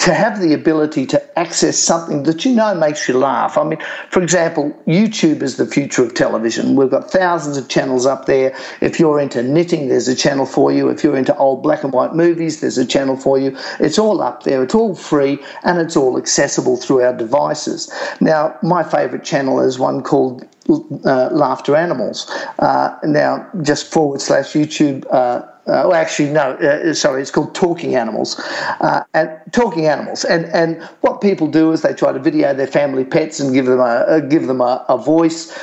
to 0.00 0.12
have 0.12 0.40
the 0.40 0.52
ability 0.52 1.06
to 1.06 1.38
access 1.38 1.78
something 1.78 2.24
that 2.24 2.44
you 2.44 2.54
know 2.54 2.74
makes 2.74 3.08
you 3.08 3.16
laugh. 3.16 3.56
I 3.56 3.64
mean, 3.64 3.78
for 4.10 4.22
example, 4.22 4.70
YouTube 4.86 5.42
is 5.42 5.56
the 5.56 5.66
future 5.66 6.02
of 6.02 6.14
television. 6.14 6.74
We've 6.74 6.90
got 6.90 7.10
thousands 7.10 7.56
of 7.56 7.68
channels 7.68 8.04
up 8.04 8.26
there. 8.26 8.56
If 8.80 8.98
you're 8.98 9.20
into 9.20 9.42
knitting, 9.42 9.88
there's 9.88 10.08
a 10.08 10.16
channel 10.16 10.46
for 10.46 10.72
you. 10.72 10.88
If 10.88 11.04
you're 11.04 11.16
into 11.16 11.36
old 11.36 11.62
black 11.62 11.84
and 11.84 11.92
white 11.92 12.14
movies, 12.14 12.60
there's 12.60 12.78
a 12.78 12.86
channel 12.86 13.16
for 13.16 13.38
you. 13.38 13.56
It's 13.78 13.98
all 13.98 14.20
up 14.20 14.42
there. 14.42 14.62
It's 14.62 14.74
all 14.74 14.94
free 14.94 15.38
and 15.62 15.78
it's 15.78 15.96
all 15.96 16.18
accessible 16.18 16.76
through 16.76 17.02
our 17.02 17.16
devices. 17.16 17.92
Now, 18.20 18.58
my 18.62 18.82
favorite 18.82 19.24
channel 19.24 19.60
is 19.60 19.78
one 19.78 20.02
called 20.02 20.46
uh, 20.68 21.28
laughter 21.30 21.76
animals. 21.76 22.30
Uh, 22.58 22.96
now, 23.04 23.48
just 23.62 23.92
forward 23.92 24.20
slash 24.20 24.52
YouTube. 24.52 25.04
Uh, 25.10 25.46
uh, 25.66 25.88
well, 25.88 25.94
actually, 25.94 26.28
no. 26.28 26.52
Uh, 26.52 26.92
sorry, 26.92 27.22
it's 27.22 27.30
called 27.30 27.54
Talking 27.54 27.94
Animals. 27.94 28.38
Uh, 28.80 29.02
and 29.14 29.30
Talking 29.52 29.86
Animals, 29.86 30.22
and 30.22 30.44
and 30.46 30.82
what 31.00 31.22
people 31.22 31.46
do 31.46 31.72
is 31.72 31.80
they 31.80 31.94
try 31.94 32.12
to 32.12 32.18
video 32.18 32.52
their 32.52 32.66
family 32.66 33.02
pets 33.02 33.40
and 33.40 33.54
give 33.54 33.64
them 33.64 33.80
a 33.80 34.20
give 34.28 34.46
them 34.46 34.60
a, 34.60 34.84
a 34.90 34.98
voice. 34.98 35.58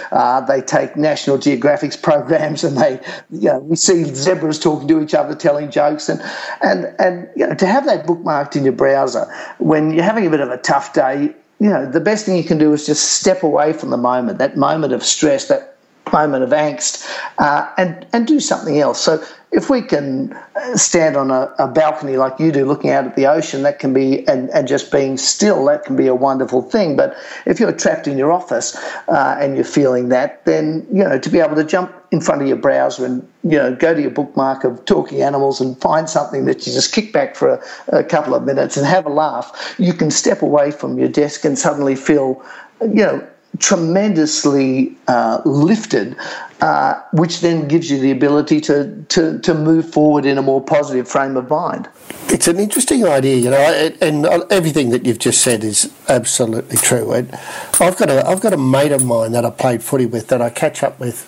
they 0.47 0.61
take 0.61 0.95
National 0.95 1.37
Geographic's 1.37 1.95
programs 1.95 2.63
and 2.63 2.77
they, 2.77 2.99
you 3.29 3.49
know, 3.49 3.59
we 3.59 3.75
see 3.75 4.03
zebras 4.05 4.59
talking 4.59 4.87
to 4.87 5.03
each 5.03 5.13
other, 5.13 5.35
telling 5.35 5.69
jokes, 5.69 6.09
and 6.09 6.19
and 6.63 6.95
and 6.97 7.29
you 7.35 7.45
know, 7.45 7.53
to 7.53 7.67
have 7.67 7.85
that 7.85 8.07
bookmarked 8.07 8.55
in 8.55 8.63
your 8.63 8.73
browser 8.73 9.31
when 9.59 9.93
you're 9.93 10.03
having 10.03 10.25
a 10.25 10.31
bit 10.31 10.39
of 10.39 10.49
a 10.49 10.57
tough 10.57 10.93
day, 10.93 11.35
you 11.61 11.69
know, 11.69 11.85
the 11.85 11.99
best 11.99 12.25
thing 12.25 12.37
you 12.37 12.43
can 12.43 12.57
do 12.57 12.73
is 12.73 12.87
just 12.87 13.13
step 13.13 13.43
away 13.43 13.71
from 13.71 13.91
the 13.91 13.97
moment, 13.97 14.39
that 14.39 14.57
moment 14.57 14.93
of 14.93 15.03
stress, 15.03 15.47
that 15.49 15.77
moment 16.11 16.43
of 16.43 16.49
angst, 16.49 17.07
uh, 17.37 17.71
and 17.77 18.03
and 18.13 18.25
do 18.25 18.39
something 18.39 18.79
else. 18.79 18.99
So 18.99 19.23
if 19.51 19.69
we 19.69 19.81
can 19.81 20.31
uh, 20.55 20.77
stand 20.77 21.17
on 21.17 21.29
a, 21.29 21.53
a, 21.59 21.67
balcony 21.67 22.15
like 22.15 22.39
you 22.39 22.51
do, 22.51 22.65
looking 22.65 22.89
out 22.89 23.05
at 23.05 23.15
the 23.17 23.27
ocean, 23.27 23.63
that 23.63 23.79
can 23.79 23.93
be, 23.93 24.25
and, 24.27 24.49
and 24.51 24.65
just 24.65 24.91
being 24.91 25.17
still, 25.17 25.65
that 25.65 25.83
can 25.83 25.97
be 25.97 26.07
a 26.07 26.15
wonderful 26.15 26.61
thing. 26.61 26.95
But 26.95 27.17
if 27.45 27.59
you're 27.59 27.73
trapped 27.73 28.07
in 28.07 28.17
your 28.17 28.31
office 28.31 28.75
uh, 29.09 29.37
and 29.39 29.55
you're 29.55 29.65
feeling 29.65 30.07
that, 30.09 30.45
then, 30.45 30.87
you 30.91 31.03
know, 31.03 31.19
to 31.19 31.29
be 31.29 31.39
able 31.39 31.55
to 31.55 31.65
jump 31.65 31.93
in 32.11 32.21
front 32.21 32.41
of 32.41 32.47
your 32.47 32.57
browser 32.57 33.05
and, 33.05 33.27
you 33.43 33.57
know, 33.57 33.75
go 33.75 33.93
to 33.93 34.01
your 34.01 34.11
bookmark 34.11 34.63
of 34.63 34.83
talking 34.85 35.21
animals 35.21 35.59
and 35.59 35.79
find 35.81 36.09
something 36.09 36.45
that 36.45 36.65
you 36.65 36.71
just 36.71 36.93
kick 36.93 37.11
back 37.11 37.35
for 37.35 37.61
a, 37.89 37.99
a 37.99 38.03
couple 38.05 38.33
of 38.33 38.43
minutes 38.45 38.77
and 38.77 38.85
have 38.85 39.05
a 39.05 39.09
laugh, 39.09 39.75
you 39.77 39.93
can 39.93 40.11
step 40.11 40.41
away 40.41 40.71
from 40.71 40.97
your 40.97 41.09
desk 41.09 41.43
and 41.43 41.59
suddenly 41.59 41.95
feel, 41.95 42.41
you 42.81 43.03
know, 43.03 43.27
tremendously 43.59 44.95
uh, 45.07 45.41
lifted, 45.45 46.15
uh, 46.61 47.01
which 47.13 47.41
then 47.41 47.67
gives 47.67 47.91
you 47.91 47.99
the 47.99 48.11
ability 48.11 48.61
to, 48.61 49.03
to, 49.09 49.39
to 49.39 49.53
move 49.53 49.91
forward 49.91 50.25
in 50.25 50.37
a 50.37 50.41
more 50.41 50.63
positive 50.63 51.07
frame 51.07 51.35
of 51.35 51.49
mind. 51.49 51.89
It's 52.29 52.47
an 52.47 52.59
interesting 52.59 53.05
idea, 53.05 53.35
you 53.35 53.49
know, 53.49 53.91
and 54.01 54.25
everything 54.51 54.89
that 54.91 55.05
you've 55.05 55.19
just 55.19 55.41
said 55.41 55.63
is 55.63 55.91
absolutely 56.07 56.77
true. 56.77 57.11
And 57.11 57.31
I've 57.79 57.97
got 57.97 58.09
a 58.09 58.25
I've 58.25 58.39
got 58.39 58.53
a 58.53 58.57
mate 58.57 58.93
of 58.93 59.03
mine 59.03 59.33
that 59.33 59.45
I 59.45 59.49
played 59.49 59.83
footy 59.83 60.05
with 60.05 60.29
that 60.29 60.41
I 60.41 60.49
catch 60.49 60.81
up 60.81 60.99
with 60.99 61.27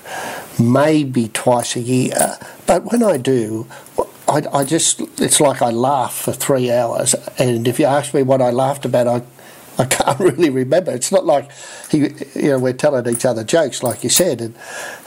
maybe 0.59 1.27
twice 1.27 1.75
a 1.75 1.81
year, 1.81 2.37
but 2.65 2.91
when 2.91 3.03
I 3.03 3.17
do, 3.17 3.67
I, 4.27 4.43
I, 4.53 4.63
just 4.63 5.01
it's 5.19 5.41
like 5.41 5.61
I 5.61 5.71
laugh 5.71 6.15
for 6.15 6.31
three 6.31 6.71
hours, 6.71 7.13
and 7.37 7.67
if 7.67 7.79
you 7.79 7.85
ask 7.85 8.13
me 8.13 8.23
what 8.23 8.41
I 8.41 8.51
laughed 8.51 8.85
about, 8.85 9.07
I 9.07 9.21
I 9.77 9.85
can't 9.85 10.19
really 10.19 10.49
remember. 10.49 10.91
It's 10.91 11.11
not 11.11 11.25
like 11.25 11.49
he, 11.89 12.09
you 12.35 12.49
know, 12.49 12.59
we're 12.59 12.73
telling 12.73 13.07
each 13.07 13.25
other 13.25 13.43
jokes, 13.43 13.83
like 13.83 14.03
you 14.03 14.09
said, 14.09 14.41
and 14.41 14.55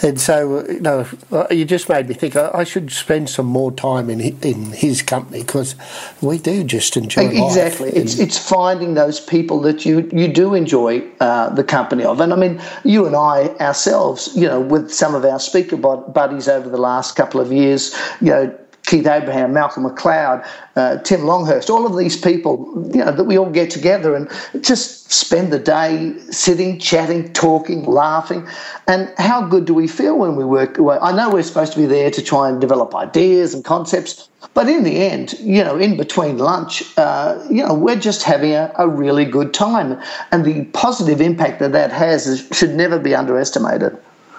and 0.02 0.20
so 0.20 0.66
you 0.68 0.80
know, 0.80 1.06
you 1.50 1.64
just 1.64 1.88
made 1.88 2.08
me 2.08 2.14
think 2.14 2.37
I, 2.37 2.64
should 2.64 2.90
spend 2.90 3.30
some 3.30 3.46
more 3.46 3.70
time 3.70 4.11
in 4.11 4.20
in 4.20 4.73
his 4.73 5.02
company 5.02 5.40
because 5.40 5.76
we 6.20 6.38
do 6.38 6.64
just 6.64 6.96
enjoy 6.96 7.26
exactly. 7.26 7.90
Life. 7.90 7.96
It's 7.96 8.18
it's 8.18 8.38
finding 8.38 8.94
those 8.94 9.20
people 9.20 9.61
that 9.62 9.87
you 9.87 10.08
you 10.12 10.28
do 10.28 10.54
enjoy 10.54 11.02
uh, 11.20 11.50
the 11.50 11.64
company 11.64 12.04
of, 12.04 12.20
and 12.20 12.32
I 12.32 12.37
mean, 12.37 12.61
you 12.85 13.06
and 13.06 13.14
I 13.14 13.49
ourselves, 13.61 14.30
you 14.35 14.49
know, 14.49 14.61
with 14.61 14.92
some 14.92 15.14
of 15.14 15.25
our 15.25 15.38
speaker 15.38 15.76
buddies 15.76 16.49
over 16.49 16.68
the 16.68 16.78
last 16.78 17.14
couple 17.16 17.40
of 17.40 17.52
years, 17.52 17.94
you 18.20 18.30
know 18.30 18.58
Keith 18.87 19.07
Abraham, 19.07 19.52
Malcolm 19.52 19.85
McLeod, 19.85 20.47
uh, 20.76 20.99
Tim 20.99 21.25
Longhurst, 21.25 21.69
all 21.71 21.87
of 21.87 21.99
these 21.99 22.16
people, 22.16 22.88
you 22.95 23.05
know, 23.05 23.11
that 23.11 23.25
we 23.25 23.37
all 23.37 23.50
get 23.50 23.69
together 23.69 24.14
and 24.14 24.31
just 24.62 25.12
spend 25.12 25.52
the 25.52 25.59
day 25.59 26.14
sitting, 26.31 26.78
chatting, 26.78 27.33
talking, 27.33 27.85
laughing. 27.85 28.47
And 28.87 29.12
how 29.19 29.43
good 29.43 29.64
do 29.64 29.75
we 29.75 29.88
feel 29.88 30.16
when 30.16 30.37
we 30.37 30.45
work? 30.45 30.76
Well, 30.78 31.02
I 31.02 31.11
know 31.11 31.31
we're 31.31 31.43
supposed 31.43 31.73
to 31.73 31.78
be 31.81 31.87
there 31.87 32.12
to 32.12 32.23
try 32.23 32.49
and 32.49 32.61
develop 32.61 32.95
ideas 32.95 33.55
and 33.55 33.64
concepts, 33.64 34.28
but 34.55 34.69
in 34.69 34.85
the 34.85 34.97
end, 34.99 35.33
you 35.40 35.64
know, 35.64 35.76
in 35.76 35.97
between 35.97 36.38
lunch, 36.38 36.85
uh, 36.97 37.45
you 37.50 37.66
know, 37.66 37.75
we're 37.75 37.97
just 37.97 38.23
having 38.23 38.52
a, 38.52 38.73
a, 38.78 38.88
really 38.88 39.25
good 39.25 39.52
time. 39.52 40.00
And 40.31 40.45
the 40.45 40.64
positive 40.66 41.21
impact 41.21 41.59
that 41.59 41.73
that 41.73 41.90
has 41.90 42.28
is, 42.28 42.49
should 42.52 42.71
never 42.71 43.00
be 43.00 43.16
underestimated. 43.16 43.99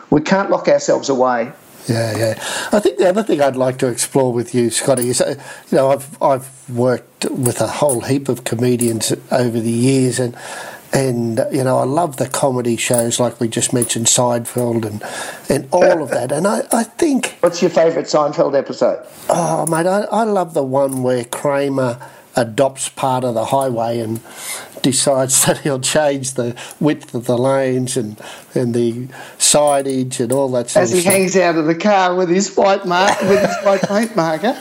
We 0.10 0.22
can't 0.22 0.50
lock 0.50 0.70
ourselves 0.70 1.10
away. 1.10 1.51
Yeah, 1.88 2.17
yeah. 2.17 2.34
I 2.72 2.79
think 2.79 2.98
the 2.98 3.08
other 3.08 3.24
thing 3.24 3.41
I'd 3.41 3.56
like 3.56 3.77
to 3.79 3.88
explore 3.88 4.34
with 4.34 4.53
you, 4.53 4.70
Scotty, 4.70 5.10
is 5.10 5.22
uh, 5.22 5.41
you 5.72 5.77
know 5.77 5.91
I've 5.91 6.22
I've 6.22 6.70
worked 6.70 7.25
with 7.32 7.62
a 7.62 7.67
whole 7.67 8.01
heap 8.01 8.27
of 8.27 8.44
comedians 8.44 9.13
over 9.32 9.60
the 9.60 9.72
years, 9.72 10.20
and 10.20 10.36
and 10.94 11.46
you 11.51 11.63
know 11.63 11.77
I 11.77 11.86
love 11.86 12.17
the 12.17 12.27
comedy 12.27 12.75
shows 12.75 13.20
like 13.20 13.39
we 13.39 13.48
just 13.48 13.72
mentioned 13.72 14.08
Seinfeld 14.08 14.86
and 14.86 15.01
and 15.50 15.70
all 15.72 16.03
of 16.03 16.10
that. 16.10 16.32
And 16.32 16.46
I, 16.46 16.63
I 16.72 16.84
think 16.84 17.38
what's 17.39 17.62
your 17.62 17.72
favourite 17.72 18.08
Seinfeld 18.08 18.58
episode? 18.58 19.06
Oh 19.29 19.65
mate, 19.67 19.88
I, 19.88 20.01
I 20.12 20.24
love 20.24 20.53
the 20.53 20.63
one 20.63 21.03
where 21.03 21.24
Kramer 21.24 22.00
adopts 22.36 22.88
part 22.89 23.24
of 23.24 23.34
the 23.34 23.46
highway 23.46 24.00
and 24.00 24.22
decides 24.82 25.46
that 25.46 25.60
he'll 25.60 25.79
change 25.79 26.34
the 26.34 26.56
width 26.79 27.13
of 27.13 27.25
the 27.25 27.38
lanes 27.38 27.98
and, 27.98 28.22
and 28.58 28.74
the 28.74 29.08
signage 29.38 30.20
and 30.20 30.32
all 30.32 30.50
that 30.50 30.70
sort 30.70 30.84
As 30.84 30.92
he 30.92 31.02
stuff. 31.02 31.14
hangs 31.14 31.38
out 31.38 31.56
of 31.56 31.66
the 31.66 31.76
car 31.76 32.16
with 32.16 32.30
his 32.30 32.54
white 32.56 32.86
mark 32.86 33.20
with 33.22 33.40
his 33.40 33.56
white 33.66 33.82
paint 33.88 34.16
marker. 34.16 34.58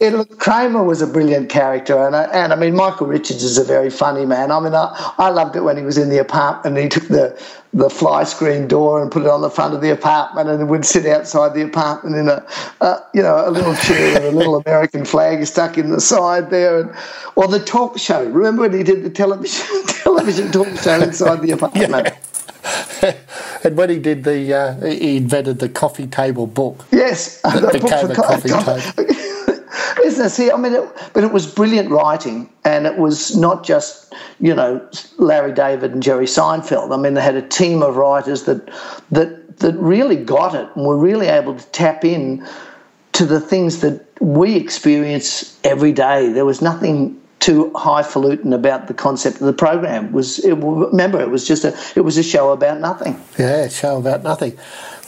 it, 0.00 0.12
look, 0.12 0.38
Kramer 0.38 0.82
was 0.82 1.02
a 1.02 1.06
brilliant 1.06 1.48
character, 1.50 2.04
and 2.06 2.16
I, 2.16 2.24
and 2.24 2.52
I 2.52 2.56
mean 2.56 2.74
Michael 2.74 3.06
Richards 3.06 3.42
is 3.44 3.58
a 3.58 3.64
very 3.64 3.90
funny 3.90 4.26
man. 4.26 4.50
I 4.50 4.60
mean 4.60 4.74
I, 4.74 5.14
I 5.18 5.28
loved 5.30 5.54
it 5.56 5.60
when 5.62 5.76
he 5.76 5.84
was 5.84 5.98
in 5.98 6.08
the 6.08 6.18
apartment 6.18 6.76
and 6.76 6.82
he 6.82 6.88
took 6.88 7.08
the 7.08 7.40
the 7.74 7.90
fly 7.90 8.22
screen 8.22 8.68
door 8.68 9.02
and 9.02 9.10
put 9.10 9.22
it 9.22 9.28
on 9.28 9.40
the 9.42 9.50
front 9.50 9.74
of 9.74 9.80
the 9.80 9.90
apartment 9.90 10.48
and 10.48 10.68
would 10.70 10.84
sit 10.86 11.06
outside 11.06 11.54
the 11.54 11.62
apartment 11.62 12.14
in 12.14 12.28
a, 12.28 12.46
uh, 12.80 13.00
you 13.12 13.20
know, 13.20 13.42
a 13.46 13.50
little 13.50 13.74
chair 13.74 14.14
with 14.14 14.32
a 14.32 14.36
little 14.36 14.56
American 14.64 15.04
flag 15.04 15.44
stuck 15.44 15.76
in 15.76 15.90
the 15.90 16.00
side 16.00 16.50
there. 16.50 16.82
And, 16.82 16.94
or 17.34 17.48
the 17.48 17.58
talk 17.58 17.98
show. 17.98 18.24
Remember 18.30 18.62
when 18.62 18.72
he 18.72 18.84
did 18.84 19.02
the 19.02 19.10
television, 19.10 19.66
television 19.88 20.52
talk 20.52 20.68
show 20.78 21.00
inside 21.02 21.42
the 21.42 21.50
apartment? 21.56 21.90
Yeah. 21.90 22.16
and 23.64 23.76
when 23.76 23.90
he 23.90 23.98
did 23.98 24.24
the, 24.24 24.54
uh, 24.54 24.86
he 24.86 25.16
invented 25.16 25.58
the 25.58 25.68
coffee 25.68 26.06
table 26.06 26.46
book. 26.46 26.84
Yes, 26.90 27.40
that 27.42 27.60
the 27.60 27.78
became 27.78 28.10
a 28.10 28.14
coffee 28.14 28.48
table. 28.48 29.20
Isn't 30.04 30.26
it? 30.26 30.30
See, 30.30 30.50
I 30.50 30.56
mean, 30.56 30.74
it, 30.74 30.88
but 31.12 31.24
it 31.24 31.32
was 31.32 31.46
brilliant 31.46 31.90
writing, 31.90 32.48
and 32.64 32.86
it 32.86 32.96
was 32.98 33.36
not 33.36 33.64
just 33.64 34.14
you 34.40 34.54
know 34.54 34.86
Larry 35.18 35.52
David 35.52 35.92
and 35.92 36.02
Jerry 36.02 36.26
Seinfeld. 36.26 36.92
I 36.92 37.00
mean, 37.00 37.14
they 37.14 37.22
had 37.22 37.36
a 37.36 37.46
team 37.46 37.82
of 37.82 37.96
writers 37.96 38.44
that 38.44 38.66
that 39.10 39.58
that 39.58 39.74
really 39.76 40.16
got 40.16 40.54
it 40.54 40.68
and 40.74 40.86
were 40.86 40.96
really 40.96 41.26
able 41.26 41.56
to 41.56 41.66
tap 41.66 42.04
in 42.04 42.46
to 43.12 43.24
the 43.24 43.40
things 43.40 43.80
that 43.80 44.04
we 44.20 44.56
experience 44.56 45.58
every 45.64 45.92
day. 45.92 46.32
There 46.32 46.44
was 46.44 46.60
nothing 46.60 47.20
too 47.44 47.70
highfalutin 47.74 48.54
about 48.54 48.88
the 48.88 48.94
concept 48.94 49.38
of 49.40 49.46
the 49.46 49.52
program. 49.52 50.12
Was 50.12 50.38
it, 50.38 50.54
remember 50.54 51.20
it 51.20 51.30
was 51.30 51.46
just 51.46 51.64
a 51.64 51.76
it 51.94 52.00
was 52.00 52.16
a 52.16 52.22
show 52.22 52.52
about 52.52 52.80
nothing. 52.80 53.20
Yeah, 53.38 53.64
a 53.64 53.70
show 53.70 53.98
about 53.98 54.22
nothing. 54.22 54.52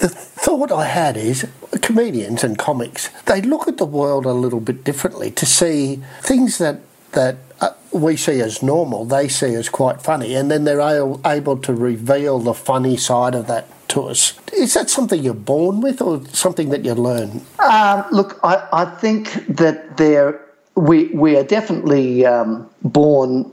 The 0.00 0.10
thought 0.10 0.70
I 0.70 0.84
had 0.84 1.16
is 1.16 1.48
comedians 1.80 2.44
and 2.44 2.58
comics 2.58 3.08
they 3.24 3.40
look 3.40 3.66
at 3.68 3.78
the 3.78 3.86
world 3.86 4.26
a 4.26 4.32
little 4.32 4.60
bit 4.60 4.84
differently 4.84 5.30
to 5.30 5.46
see 5.46 6.02
things 6.20 6.58
that 6.58 6.80
that 7.12 7.36
uh, 7.60 7.70
we 7.92 8.16
see 8.16 8.40
as 8.42 8.62
normal, 8.62 9.06
they 9.06 9.28
see 9.28 9.54
as 9.54 9.70
quite 9.70 10.02
funny, 10.02 10.34
and 10.34 10.50
then 10.50 10.64
they're 10.64 10.82
able 11.24 11.56
to 11.56 11.72
reveal 11.72 12.38
the 12.38 12.52
funny 12.52 12.98
side 12.98 13.34
of 13.34 13.46
that 13.46 13.66
to 13.88 14.02
us. 14.02 14.38
Is 14.52 14.74
that 14.74 14.90
something 14.90 15.22
you're 15.22 15.32
born 15.32 15.80
with, 15.80 16.02
or 16.02 16.22
something 16.26 16.68
that 16.68 16.84
you 16.84 16.92
learn? 16.92 17.40
Um, 17.58 18.04
look, 18.12 18.38
I, 18.44 18.68
I 18.72 18.84
think 18.84 19.46
that 19.56 19.96
there 19.96 20.45
we 20.76 21.06
we 21.06 21.36
are 21.36 21.44
definitely 21.44 22.24
um, 22.24 22.68
born 22.82 23.50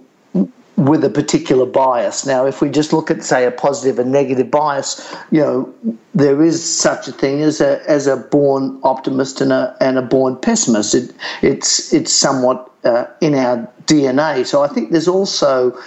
with 0.76 1.04
a 1.04 1.10
particular 1.10 1.66
bias. 1.66 2.26
Now, 2.26 2.46
if 2.46 2.60
we 2.60 2.70
just 2.70 2.94
look 2.94 3.12
at, 3.12 3.24
say, 3.24 3.46
a 3.46 3.52
positive 3.52 4.00
and 4.00 4.12
negative 4.12 4.50
bias, 4.50 5.16
you 5.32 5.40
know, 5.40 5.74
there 6.16 6.42
is 6.42 6.64
such 6.64 7.08
a 7.08 7.12
thing 7.12 7.42
as 7.42 7.62
a 7.62 7.82
as 7.90 8.08
a 8.08 8.18
born 8.18 8.80
optimist 8.84 9.42
and 9.42 9.54
a 9.54 9.76
and 9.80 9.98
a 9.98 10.02
born 10.02 10.36
pessimist. 10.36 10.96
It, 10.96 11.14
it's 11.42 11.94
it's 11.94 12.12
somewhat 12.12 12.72
uh, 12.84 13.06
in 13.22 13.36
our 13.36 13.70
DNA. 13.86 14.46
So 14.46 14.64
I 14.64 14.68
think 14.68 14.92
there's 14.92 15.08
also 15.08 15.78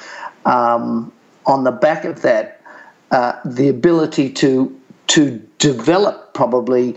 um, 0.45 1.12
on 1.47 1.64
the 1.64 1.73
back 1.73 2.05
of 2.05 2.23
that 2.23 2.62
uh, 3.11 3.38
the 3.45 3.69
ability 3.69 4.31
to 4.31 4.81
to 5.09 5.38
develop 5.59 6.35
probably 6.35 6.95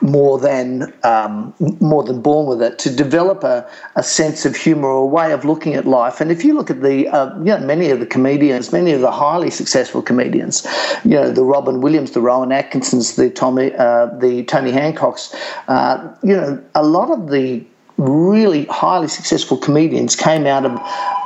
more 0.00 0.38
than 0.38 0.92
um, 1.02 1.54
more 1.80 2.02
than 2.02 2.20
born 2.20 2.46
with 2.46 2.62
it 2.62 2.78
to 2.80 2.94
develop 2.94 3.44
a, 3.44 3.68
a 3.96 4.02
sense 4.02 4.44
of 4.44 4.56
humour 4.56 4.88
or 4.88 5.02
a 5.02 5.06
way 5.06 5.32
of 5.32 5.44
looking 5.44 5.74
at 5.74 5.86
life. 5.86 6.20
And 6.20 6.30
if 6.30 6.44
you 6.44 6.54
look 6.54 6.70
at 6.70 6.82
the 6.82 7.08
uh, 7.08 7.36
you 7.38 7.44
know 7.44 7.58
many 7.58 7.90
of 7.90 8.00
the 8.00 8.06
comedians, 8.06 8.72
many 8.72 8.92
of 8.92 9.00
the 9.00 9.10
highly 9.10 9.50
successful 9.50 10.02
comedians, 10.02 10.66
you 11.04 11.12
know 11.12 11.30
the 11.30 11.44
Robin 11.44 11.80
Williams, 11.80 12.12
the 12.12 12.20
Rowan 12.20 12.52
Atkinsons, 12.52 13.16
the 13.16 13.30
Tommy, 13.30 13.74
uh, 13.74 14.06
the 14.18 14.44
Tony 14.44 14.72
Hancocks, 14.72 15.34
uh, 15.68 16.14
you 16.22 16.36
know 16.36 16.62
a 16.74 16.82
lot 16.82 17.10
of 17.10 17.30
the 17.30 17.64
really 17.98 18.66
highly 18.66 19.08
successful 19.08 19.56
comedians 19.56 20.14
came 20.16 20.46
out 20.46 20.66
of 20.66 20.72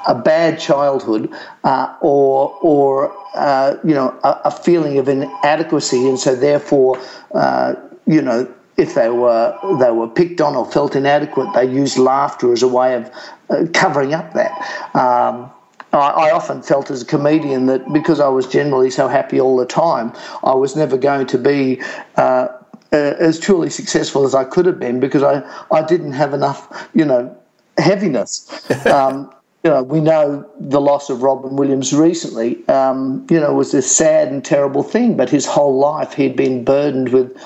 a 0.07 0.15
bad 0.15 0.59
childhood 0.59 1.31
uh, 1.65 1.95
or 2.01 2.57
or 2.63 3.13
uh, 3.35 3.77
you 3.85 3.95
know 3.95 4.17
a, 4.23 4.41
a, 4.47 4.51
feeling 4.51 4.99
of 4.99 5.09
inadequacy, 5.09 6.09
and 6.09 6.19
so 6.19 6.35
therefore 6.35 7.01
uh, 7.35 7.75
you 8.07 8.23
know 8.23 8.53
if 8.81 8.95
they 8.95 9.11
were 9.11 9.57
they 9.79 9.91
were 9.91 10.09
picked 10.09 10.41
on 10.41 10.57
or 10.57 10.71
felt 10.71 10.97
inadequate, 10.97 11.53
they 11.55 11.67
used 11.67 11.99
laughter 11.99 12.53
as 12.53 12.63
a 12.63 12.69
way 12.69 12.95
of 12.95 13.11
uh, 13.51 13.67
covering 13.75 14.15
up 14.15 14.33
that. 14.33 14.53
Um, 14.95 15.51
I, 15.93 16.29
I, 16.29 16.31
often 16.31 16.63
felt 16.63 16.91
as 16.91 17.03
a 17.03 17.05
comedian 17.05 17.67
that 17.67 17.93
because 17.93 18.21
I 18.21 18.29
was 18.29 18.47
generally 18.47 18.91
so 18.91 19.09
happy 19.09 19.41
all 19.41 19.57
the 19.57 19.67
time, 19.67 20.13
I 20.45 20.55
was 20.55 20.77
never 20.77 20.97
going 20.97 21.27
to 21.27 21.39
be 21.39 21.83
uh, 22.17 22.49
uh, 22.93 23.15
as 23.19 23.39
truly 23.39 23.71
successful 23.71 24.25
as 24.25 24.35
I 24.35 24.45
could 24.45 24.67
have 24.67 24.79
been 24.79 25.01
because 25.01 25.23
I, 25.23 25.43
I 25.73 25.83
didn't 25.83 26.13
have 26.13 26.33
enough, 26.33 26.89
you 26.95 27.05
know, 27.05 27.37
heaviness. 27.79 28.67
Um, 28.87 29.33
you 29.63 29.71
know, 29.71 29.83
we 29.83 30.01
know 30.01 30.49
the 30.59 30.81
loss 30.81 31.11
of 31.11 31.23
Robin 31.23 31.55
Williams 31.55 31.93
recently, 31.93 32.67
um, 32.69 33.27
you 33.31 33.39
know, 33.39 33.53
was 33.53 33.73
this 33.73 33.95
sad 33.95 34.29
and 34.29 34.43
terrible 34.43 34.83
thing, 34.83 35.19
but 35.19 35.29
his 35.29 35.45
whole 35.45 35.79
life 35.79 36.15
he'd 36.15 36.35
been 36.35 36.65
burdened 36.65 37.11
with 37.11 37.37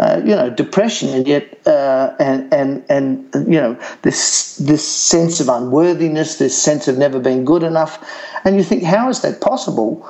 uh, 0.00 0.22
you 0.24 0.34
know, 0.34 0.48
depression, 0.48 1.10
and 1.10 1.28
yet, 1.28 1.60
uh, 1.66 2.14
and 2.18 2.50
and 2.54 2.82
and 2.88 3.28
you 3.34 3.60
know, 3.60 3.78
this 4.00 4.56
this 4.56 4.86
sense 4.88 5.40
of 5.40 5.48
unworthiness, 5.50 6.38
this 6.38 6.56
sense 6.60 6.88
of 6.88 6.96
never 6.96 7.20
being 7.20 7.44
good 7.44 7.62
enough, 7.62 8.02
and 8.44 8.56
you 8.56 8.64
think, 8.64 8.82
how 8.82 9.10
is 9.10 9.20
that 9.20 9.42
possible 9.42 10.08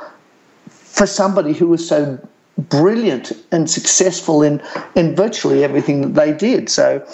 for 0.68 1.08
somebody 1.08 1.52
who 1.52 1.66
was 1.66 1.88
so 1.88 2.16
brilliant 2.56 3.32
and 3.50 3.68
successful 3.68 4.44
in 4.44 4.62
in 4.94 5.16
virtually 5.16 5.64
everything 5.64 6.02
that 6.02 6.14
they 6.14 6.32
did? 6.32 6.70
So. 6.70 7.04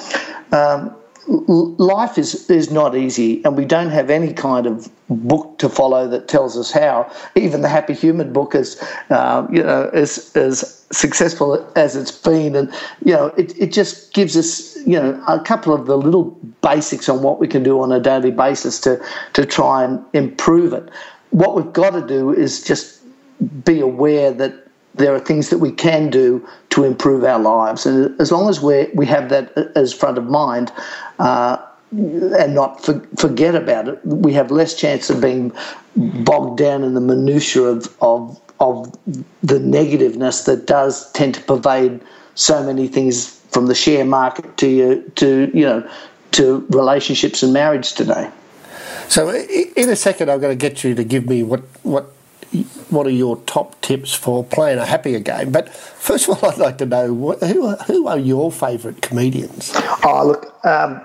Um, 0.52 0.94
life 1.28 2.18
is 2.18 2.48
is 2.48 2.70
not 2.70 2.96
easy, 2.96 3.42
and 3.44 3.56
we 3.56 3.64
don't 3.64 3.90
have 3.90 4.10
any 4.10 4.32
kind 4.32 4.66
of 4.66 4.88
book 5.08 5.58
to 5.58 5.68
follow 5.68 6.06
that 6.08 6.28
tells 6.28 6.56
us 6.56 6.70
how. 6.70 7.10
Even 7.34 7.62
the 7.62 7.68
Happy 7.68 7.94
Human 7.94 8.32
book 8.32 8.54
is, 8.54 8.80
uh, 9.10 9.46
you 9.50 9.62
know, 9.62 9.90
as 9.92 10.34
as 10.36 10.84
successful 10.92 11.66
as 11.74 11.96
it's 11.96 12.12
been, 12.12 12.54
and 12.54 12.72
you 13.04 13.12
know, 13.12 13.26
it 13.36 13.58
it 13.58 13.72
just 13.72 14.12
gives 14.14 14.36
us, 14.36 14.76
you 14.86 15.00
know, 15.00 15.20
a 15.26 15.40
couple 15.40 15.74
of 15.74 15.86
the 15.86 15.96
little 15.96 16.36
basics 16.62 17.08
on 17.08 17.22
what 17.22 17.40
we 17.40 17.48
can 17.48 17.62
do 17.62 17.80
on 17.80 17.90
a 17.90 18.00
daily 18.00 18.30
basis 18.30 18.80
to 18.80 19.02
to 19.32 19.44
try 19.44 19.82
and 19.82 20.04
improve 20.12 20.72
it. 20.72 20.88
What 21.30 21.56
we've 21.56 21.72
got 21.72 21.90
to 21.90 22.06
do 22.06 22.32
is 22.32 22.62
just 22.62 23.02
be 23.64 23.80
aware 23.80 24.30
that 24.32 24.66
there 24.94 25.14
are 25.14 25.20
things 25.20 25.50
that 25.50 25.58
we 25.58 25.70
can 25.72 26.08
do 26.08 26.46
to 26.76 26.84
improve 26.84 27.24
our 27.24 27.38
lives. 27.38 27.86
And 27.86 28.20
as 28.20 28.30
long 28.30 28.50
as 28.50 28.60
we 28.60 28.88
we 28.92 29.06
have 29.06 29.30
that 29.30 29.56
as 29.74 29.94
front 29.94 30.18
of 30.18 30.26
mind 30.26 30.70
uh, 31.18 31.56
and 31.90 32.54
not 32.54 32.84
for, 32.84 33.00
forget 33.16 33.54
about 33.54 33.88
it, 33.88 34.04
we 34.04 34.34
have 34.34 34.50
less 34.50 34.74
chance 34.74 35.08
of 35.08 35.22
being 35.22 35.52
bogged 35.96 36.58
down 36.58 36.84
in 36.84 36.92
the 36.92 37.00
minutiae 37.00 37.62
of, 37.62 37.96
of, 38.02 38.38
of 38.60 38.92
the 39.42 39.58
negativeness 39.58 40.44
that 40.44 40.66
does 40.66 41.10
tend 41.12 41.36
to 41.36 41.40
pervade 41.44 41.98
so 42.34 42.62
many 42.62 42.88
things 42.88 43.40
from 43.52 43.68
the 43.68 43.74
share 43.74 44.04
market 44.04 44.58
to, 44.58 45.02
to 45.16 45.50
you 45.54 45.64
know, 45.64 45.90
to 46.32 46.66
relationships 46.68 47.42
and 47.42 47.54
marriage 47.54 47.92
today. 47.92 48.30
So, 49.08 49.30
in 49.30 49.88
a 49.88 49.96
second, 49.96 50.30
I'm 50.30 50.40
going 50.40 50.52
to 50.52 50.60
get 50.60 50.84
you 50.84 50.94
to 50.94 51.04
give 51.04 51.26
me 51.26 51.42
what, 51.42 51.62
what 51.84 52.12
what 52.90 53.06
are 53.06 53.10
your 53.10 53.36
top 53.38 53.80
tips 53.80 54.14
for 54.14 54.44
playing 54.44 54.78
a 54.78 54.86
happier 54.86 55.20
game? 55.20 55.52
But 55.52 55.68
first 55.68 56.28
of 56.28 56.42
all, 56.42 56.50
I'd 56.52 56.58
like 56.58 56.78
to 56.78 56.86
know 56.86 57.12
what, 57.12 57.42
who, 57.42 57.66
are, 57.66 57.76
who 57.76 58.06
are 58.06 58.18
your 58.18 58.50
favourite 58.52 59.02
comedians? 59.02 59.72
Oh, 60.04 60.26
look, 60.26 60.64
um, 60.64 61.00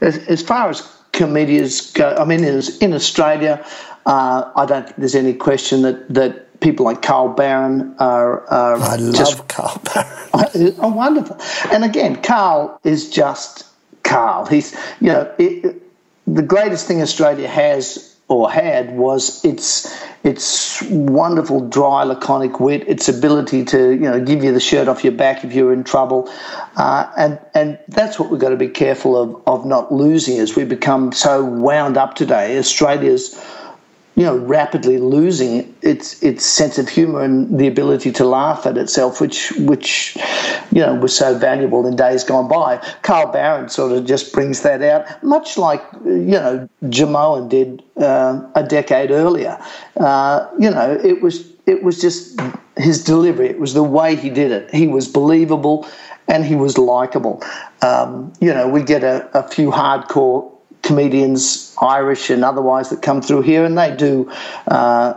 as, 0.00 0.18
as, 0.28 0.42
far 0.42 0.70
as 0.70 0.90
comedians 1.12 1.92
go, 1.92 2.14
I 2.18 2.24
mean, 2.24 2.44
in, 2.44 2.62
in 2.80 2.92
Australia, 2.92 3.64
uh, 4.06 4.50
I 4.56 4.66
don't 4.66 4.84
think 4.84 4.96
there's 4.96 5.14
any 5.14 5.34
question 5.34 5.82
that, 5.82 6.08
that 6.14 6.60
people 6.60 6.86
like 6.86 7.02
Carl 7.02 7.28
Barron 7.28 7.94
are. 7.98 8.46
are 8.48 8.76
I 8.76 8.96
just, 8.96 9.38
love 9.38 9.48
Carl 9.48 9.80
Barron. 9.84 10.74
oh, 10.78 10.92
wonderful. 10.92 11.38
And 11.70 11.84
again, 11.84 12.22
Carl 12.22 12.80
is 12.84 13.10
just 13.10 13.66
Carl. 14.02 14.46
He's, 14.46 14.74
you 15.00 15.08
know, 15.08 15.32
it, 15.38 15.82
the 16.26 16.42
greatest 16.42 16.86
thing 16.86 17.00
Australia 17.02 17.48
has 17.48 18.07
or 18.28 18.50
had 18.50 18.96
was 18.96 19.44
its 19.44 19.92
its 20.22 20.82
wonderful 20.82 21.66
dry 21.68 22.02
laconic 22.04 22.60
wit, 22.60 22.86
its 22.86 23.08
ability 23.08 23.64
to 23.64 23.92
you 23.92 24.00
know 24.00 24.20
give 24.20 24.44
you 24.44 24.52
the 24.52 24.60
shirt 24.60 24.86
off 24.86 25.02
your 25.02 25.14
back 25.14 25.44
if 25.44 25.52
you're 25.52 25.72
in 25.72 25.82
trouble, 25.82 26.30
uh, 26.76 27.10
and 27.16 27.40
and 27.54 27.78
that's 27.88 28.18
what 28.18 28.30
we've 28.30 28.40
got 28.40 28.50
to 28.50 28.56
be 28.56 28.68
careful 28.68 29.16
of 29.16 29.42
of 29.46 29.66
not 29.66 29.90
losing 29.92 30.38
as 30.38 30.54
we 30.54 30.64
become 30.64 31.12
so 31.12 31.44
wound 31.44 31.96
up 31.96 32.14
today. 32.14 32.58
Australia's 32.58 33.34
you 34.18 34.24
know, 34.24 34.36
rapidly 34.36 34.98
losing 34.98 35.72
its 35.80 36.20
its 36.24 36.44
sense 36.44 36.76
of 36.76 36.88
humour 36.88 37.22
and 37.22 37.56
the 37.56 37.68
ability 37.68 38.10
to 38.10 38.24
laugh 38.24 38.66
at 38.66 38.76
itself, 38.76 39.20
which 39.20 39.52
which 39.52 40.16
you 40.72 40.80
know 40.80 40.96
was 40.96 41.16
so 41.16 41.38
valuable 41.38 41.86
in 41.86 41.94
days 41.94 42.24
gone 42.24 42.48
by. 42.48 42.84
Carl 43.02 43.30
Barron 43.30 43.68
sort 43.68 43.92
of 43.92 44.04
just 44.06 44.32
brings 44.32 44.62
that 44.62 44.82
out, 44.82 45.06
much 45.22 45.56
like 45.56 45.80
you 46.04 46.36
know 46.42 46.68
Jimeoin 46.86 47.48
did 47.48 47.84
uh, 47.96 48.42
a 48.56 48.64
decade 48.64 49.12
earlier. 49.12 49.56
Uh, 49.96 50.48
you 50.58 50.68
know, 50.68 50.98
it 51.04 51.22
was 51.22 51.48
it 51.66 51.84
was 51.84 52.00
just 52.00 52.40
his 52.76 53.04
delivery. 53.04 53.48
It 53.48 53.60
was 53.60 53.74
the 53.74 53.84
way 53.84 54.16
he 54.16 54.30
did 54.30 54.50
it. 54.50 54.74
He 54.74 54.88
was 54.88 55.06
believable, 55.06 55.86
and 56.26 56.44
he 56.44 56.56
was 56.56 56.76
likable. 56.76 57.40
Um, 57.82 58.32
you 58.40 58.52
know, 58.52 58.68
we 58.68 58.82
get 58.82 59.04
a, 59.04 59.30
a 59.38 59.46
few 59.46 59.70
hardcore 59.70 60.57
comedians, 60.82 61.74
Irish 61.80 62.30
and 62.30 62.44
otherwise, 62.44 62.90
that 62.90 63.02
come 63.02 63.22
through 63.22 63.42
here, 63.42 63.64
and 63.64 63.76
they 63.76 63.94
do 63.94 64.30
uh, 64.68 65.14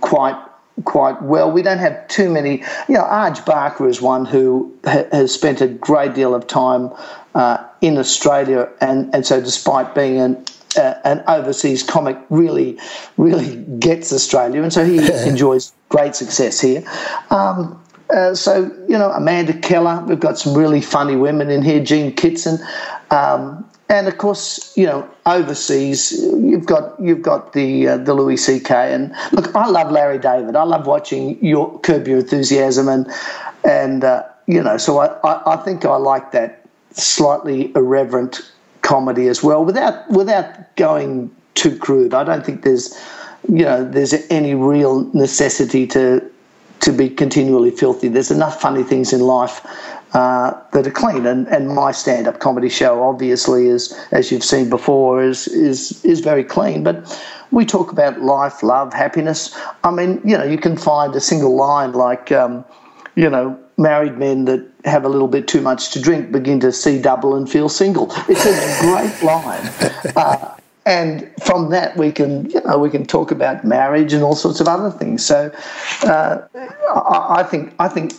quite 0.00 0.36
quite 0.84 1.22
well. 1.22 1.50
We 1.50 1.62
don't 1.62 1.78
have 1.78 2.08
too 2.08 2.30
many. 2.30 2.64
You 2.88 2.94
know, 2.94 3.04
Arj 3.04 3.44
Barker 3.46 3.88
is 3.88 4.02
one 4.02 4.24
who 4.24 4.76
ha- 4.84 5.04
has 5.12 5.32
spent 5.32 5.60
a 5.60 5.68
great 5.68 6.14
deal 6.14 6.34
of 6.34 6.46
time 6.46 6.90
uh, 7.34 7.64
in 7.80 7.98
Australia, 7.98 8.68
and 8.80 9.14
and 9.14 9.24
so 9.26 9.40
despite 9.40 9.94
being 9.94 10.20
an 10.20 10.44
uh, 10.76 10.94
an 11.04 11.22
overseas 11.28 11.82
comic, 11.82 12.18
really 12.30 12.78
really 13.16 13.56
gets 13.78 14.12
Australia, 14.12 14.62
and 14.62 14.72
so 14.72 14.84
he 14.84 14.98
enjoys 15.28 15.72
great 15.88 16.14
success 16.16 16.60
here. 16.60 16.84
Um, 17.30 17.80
uh, 18.10 18.34
so 18.34 18.64
you 18.88 18.98
know 18.98 19.10
Amanda 19.10 19.52
Keller, 19.58 20.04
we've 20.06 20.20
got 20.20 20.38
some 20.38 20.54
really 20.56 20.80
funny 20.80 21.16
women 21.16 21.50
in 21.50 21.62
here. 21.62 21.82
Jean 21.82 22.12
Kitson, 22.12 22.58
um, 23.10 23.68
and 23.88 24.08
of 24.08 24.18
course, 24.18 24.76
you 24.76 24.86
know, 24.86 25.08
overseas, 25.26 26.12
you've 26.12 26.66
got 26.66 26.98
you've 27.00 27.22
got 27.22 27.52
the 27.52 27.88
uh, 27.88 27.96
the 27.98 28.14
Louis 28.14 28.36
C.K. 28.36 28.94
and 28.94 29.14
look, 29.32 29.54
I 29.54 29.68
love 29.68 29.90
Larry 29.90 30.18
David. 30.18 30.56
I 30.56 30.64
love 30.64 30.86
watching 30.86 31.42
your 31.44 31.78
Curb 31.80 32.08
Your 32.08 32.18
Enthusiasm 32.18 32.88
and 32.88 33.06
and 33.64 34.04
uh, 34.04 34.24
you 34.46 34.62
know, 34.62 34.76
so 34.76 34.98
I, 34.98 35.06
I, 35.26 35.54
I 35.54 35.56
think 35.56 35.84
I 35.84 35.96
like 35.96 36.32
that 36.32 36.66
slightly 36.92 37.72
irreverent 37.74 38.40
comedy 38.82 39.28
as 39.28 39.42
well, 39.42 39.64
without 39.64 40.08
without 40.10 40.76
going 40.76 41.34
too 41.54 41.76
crude. 41.76 42.14
I 42.14 42.24
don't 42.24 42.44
think 42.44 42.62
there's 42.62 42.98
you 43.48 43.64
know 43.64 43.84
there's 43.84 44.14
any 44.30 44.54
real 44.54 45.04
necessity 45.14 45.86
to 45.88 46.30
to 46.80 46.92
be 46.92 47.08
continually 47.08 47.70
filthy. 47.70 48.08
There's 48.08 48.30
enough 48.30 48.60
funny 48.60 48.82
things 48.82 49.12
in 49.12 49.20
life 49.20 49.60
uh, 50.14 50.52
that 50.72 50.86
are 50.86 50.90
clean. 50.90 51.26
And, 51.26 51.46
and 51.48 51.68
my 51.68 51.92
stand 51.92 52.26
up 52.26 52.38
comedy 52.40 52.68
show, 52.68 53.02
obviously, 53.02 53.66
is 53.66 53.92
as 54.12 54.30
you've 54.30 54.44
seen 54.44 54.70
before, 54.70 55.22
is 55.22 55.48
is 55.48 56.04
is 56.04 56.20
very 56.20 56.44
clean. 56.44 56.82
But 56.82 57.20
we 57.50 57.66
talk 57.66 57.92
about 57.92 58.20
life, 58.22 58.62
love, 58.62 58.92
happiness. 58.92 59.56
I 59.82 59.90
mean, 59.90 60.20
you 60.24 60.38
know, 60.38 60.44
you 60.44 60.58
can 60.58 60.76
find 60.76 61.14
a 61.14 61.20
single 61.20 61.56
line 61.56 61.92
like, 61.92 62.32
um, 62.32 62.64
you 63.14 63.28
know, 63.28 63.58
married 63.76 64.16
men 64.18 64.44
that 64.46 64.66
have 64.84 65.04
a 65.04 65.08
little 65.08 65.28
bit 65.28 65.48
too 65.48 65.60
much 65.60 65.90
to 65.90 66.00
drink 66.00 66.30
begin 66.30 66.60
to 66.60 66.72
see 66.72 67.00
double 67.00 67.34
and 67.34 67.50
feel 67.50 67.68
single. 67.68 68.12
It's 68.28 68.46
a 68.46 68.80
great 68.80 69.22
line. 69.22 69.70
Uh, 70.16 70.54
and 70.86 71.30
from 71.42 71.70
that 71.70 71.96
we 71.96 72.12
can 72.12 72.48
you 72.50 72.60
know 72.66 72.78
we 72.78 72.90
can 72.90 73.06
talk 73.06 73.30
about 73.30 73.64
marriage 73.64 74.12
and 74.12 74.22
all 74.22 74.36
sorts 74.36 74.60
of 74.60 74.68
other 74.68 74.90
things 74.90 75.24
so 75.24 75.50
uh, 76.02 76.38
I, 76.54 77.40
I, 77.40 77.42
think 77.42 77.74
I 77.78 77.88
think 77.88 78.12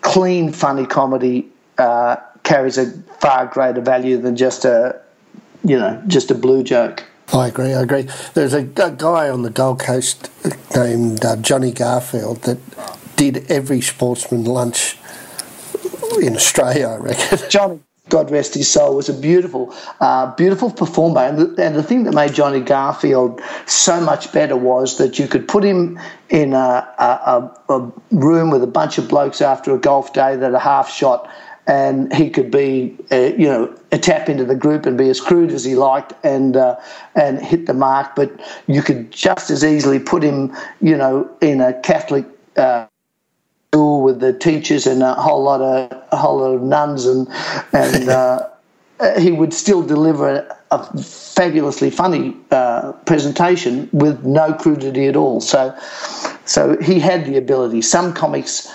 clean, 0.00 0.52
funny 0.52 0.86
comedy 0.86 1.48
uh, 1.78 2.16
carries 2.42 2.78
a 2.78 2.90
far 3.20 3.46
greater 3.46 3.80
value 3.80 4.16
than 4.16 4.36
just 4.36 4.64
a, 4.64 5.00
you 5.64 5.78
know, 5.78 6.02
just 6.06 6.30
a 6.30 6.34
blue 6.34 6.62
joke. 6.62 7.04
I 7.32 7.48
agree. 7.48 7.74
I 7.74 7.82
agree. 7.82 8.08
There's 8.34 8.54
a, 8.54 8.60
a 8.60 8.90
guy 8.90 9.28
on 9.28 9.42
the 9.42 9.50
Gold 9.50 9.80
Coast 9.80 10.30
named 10.74 11.24
uh, 11.24 11.36
Johnny 11.36 11.72
Garfield 11.72 12.42
that 12.42 12.58
did 13.16 13.50
every 13.50 13.80
sportsman 13.80 14.44
lunch 14.44 14.96
in 16.22 16.36
Australia. 16.36 16.88
I 16.88 16.96
reckon. 16.96 17.38
Johnny 17.50 17.80
God 18.08 18.30
rest 18.30 18.54
his 18.54 18.70
soul, 18.70 18.94
was 18.94 19.08
a 19.08 19.14
beautiful, 19.14 19.74
uh, 20.00 20.34
beautiful 20.36 20.70
performer. 20.70 21.22
And 21.22 21.38
the, 21.38 21.62
and 21.62 21.74
the 21.74 21.82
thing 21.82 22.04
that 22.04 22.14
made 22.14 22.34
Johnny 22.34 22.60
Garfield 22.60 23.40
so 23.66 24.00
much 24.00 24.32
better 24.32 24.56
was 24.56 24.98
that 24.98 25.18
you 25.18 25.26
could 25.26 25.48
put 25.48 25.64
him 25.64 25.98
in 26.28 26.52
a, 26.52 26.88
a, 26.98 27.50
a 27.68 27.92
room 28.12 28.50
with 28.50 28.62
a 28.62 28.68
bunch 28.68 28.98
of 28.98 29.08
blokes 29.08 29.40
after 29.40 29.74
a 29.74 29.78
golf 29.78 30.12
day 30.12 30.36
that 30.36 30.54
are 30.54 30.60
half 30.60 30.88
shot, 30.88 31.28
and 31.66 32.14
he 32.14 32.30
could 32.30 32.50
be, 32.50 32.96
uh, 33.10 33.32
you 33.36 33.48
know, 33.48 33.76
a 33.90 33.98
tap 33.98 34.28
into 34.28 34.44
the 34.44 34.54
group 34.54 34.86
and 34.86 34.96
be 34.96 35.10
as 35.10 35.20
crude 35.20 35.50
as 35.50 35.64
he 35.64 35.74
liked 35.74 36.12
and 36.24 36.56
uh, 36.56 36.76
and 37.16 37.40
hit 37.40 37.66
the 37.66 37.74
mark. 37.74 38.14
But 38.14 38.30
you 38.68 38.82
could 38.82 39.10
just 39.10 39.50
as 39.50 39.64
easily 39.64 39.98
put 39.98 40.22
him, 40.22 40.56
you 40.80 40.96
know, 40.96 41.28
in 41.40 41.60
a 41.60 41.72
Catholic 41.80 42.24
uh, 42.56 42.86
school 43.76 44.02
with 44.02 44.20
the 44.20 44.32
teachers 44.32 44.86
and 44.86 45.02
a 45.02 45.14
whole 45.14 45.42
lot 45.42 45.60
of 45.60 46.02
a 46.10 46.16
whole 46.16 46.38
lot 46.38 46.54
of 46.54 46.62
nuns 46.62 47.06
and 47.06 47.28
and. 47.72 48.08
Uh, 48.98 49.20
he 49.20 49.30
would 49.30 49.52
still 49.52 49.82
deliver 49.82 50.56
a, 50.70 51.02
fabulously 51.02 51.90
funny 51.90 52.34
uh, 52.50 52.92
presentation 53.04 53.90
with 53.92 54.24
no 54.24 54.54
crudity 54.54 55.06
at 55.06 55.16
all. 55.16 55.38
So, 55.38 55.78
so 56.46 56.78
he 56.80 56.98
had 56.98 57.26
the 57.26 57.36
ability. 57.36 57.82
Some 57.82 58.14
comics 58.14 58.74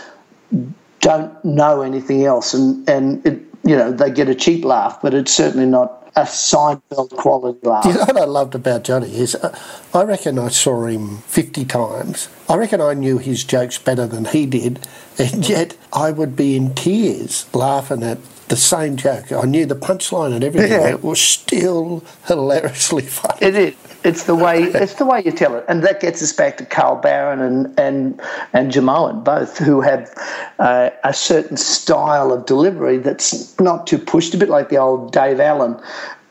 don't 0.99 1.43
know 1.43 1.81
anything 1.81 2.23
else, 2.23 2.53
and 2.53 2.87
and 2.87 3.25
it, 3.25 3.39
you 3.63 3.75
know 3.75 3.91
they 3.91 4.11
get 4.11 4.29
a 4.29 4.35
cheap 4.35 4.63
laugh, 4.63 5.01
but 5.01 5.15
it's 5.15 5.33
certainly 5.33 5.65
not 5.65 6.00
a 6.15 6.23
Seinfeld 6.23 7.11
quality 7.11 7.65
laugh. 7.67 7.85
You 7.85 7.93
know 7.93 8.01
what 8.01 8.17
I 8.17 8.25
loved 8.25 8.55
about 8.55 8.83
Johnny 8.83 9.15
is 9.15 9.35
uh, 9.35 9.57
I 9.93 10.03
reckon 10.03 10.37
I 10.37 10.49
saw 10.49 10.85
him 10.85 11.19
50 11.19 11.65
times. 11.65 12.27
I 12.49 12.55
reckon 12.55 12.81
I 12.81 12.93
knew 12.93 13.17
his 13.17 13.43
jokes 13.43 13.77
better 13.77 14.07
than 14.07 14.25
he 14.25 14.45
did, 14.45 14.85
and 15.17 15.47
yet 15.49 15.77
I 15.93 16.11
would 16.11 16.35
be 16.35 16.55
in 16.55 16.75
tears 16.75 17.45
laughing 17.53 18.03
at 18.03 18.17
the 18.49 18.57
same 18.57 18.97
joke. 18.97 19.31
I 19.31 19.43
knew 19.43 19.65
the 19.65 19.75
punchline 19.75 20.33
and 20.33 20.43
everything. 20.43 20.71
Yeah. 20.71 20.89
It 20.89 21.03
was 21.03 21.21
still 21.21 22.03
hilariously 22.27 23.03
funny. 23.07 23.37
It 23.41 23.55
is. 23.55 23.75
It's 24.03 24.23
the 24.23 24.35
way 24.35 24.63
it's 24.63 24.95
the 24.95 25.05
way 25.05 25.21
you 25.23 25.31
tell 25.31 25.55
it, 25.55 25.65
and 25.67 25.83
that 25.83 25.99
gets 25.99 26.23
us 26.23 26.33
back 26.33 26.57
to 26.57 26.65
Carl 26.65 26.95
Barron 26.95 27.39
and 27.39 27.79
and 27.79 28.19
and 28.53 28.71
Jimeoin, 28.71 29.23
both 29.23 29.57
who 29.59 29.81
have 29.81 30.11
uh, 30.59 30.89
a 31.03 31.13
certain 31.13 31.57
style 31.57 32.31
of 32.31 32.45
delivery 32.45 32.97
that's 32.97 33.59
not 33.59 33.85
too 33.85 33.99
pushed, 33.99 34.33
a 34.33 34.37
bit 34.37 34.49
like 34.49 34.69
the 34.69 34.77
old 34.77 35.11
Dave 35.11 35.39
Allen. 35.39 35.79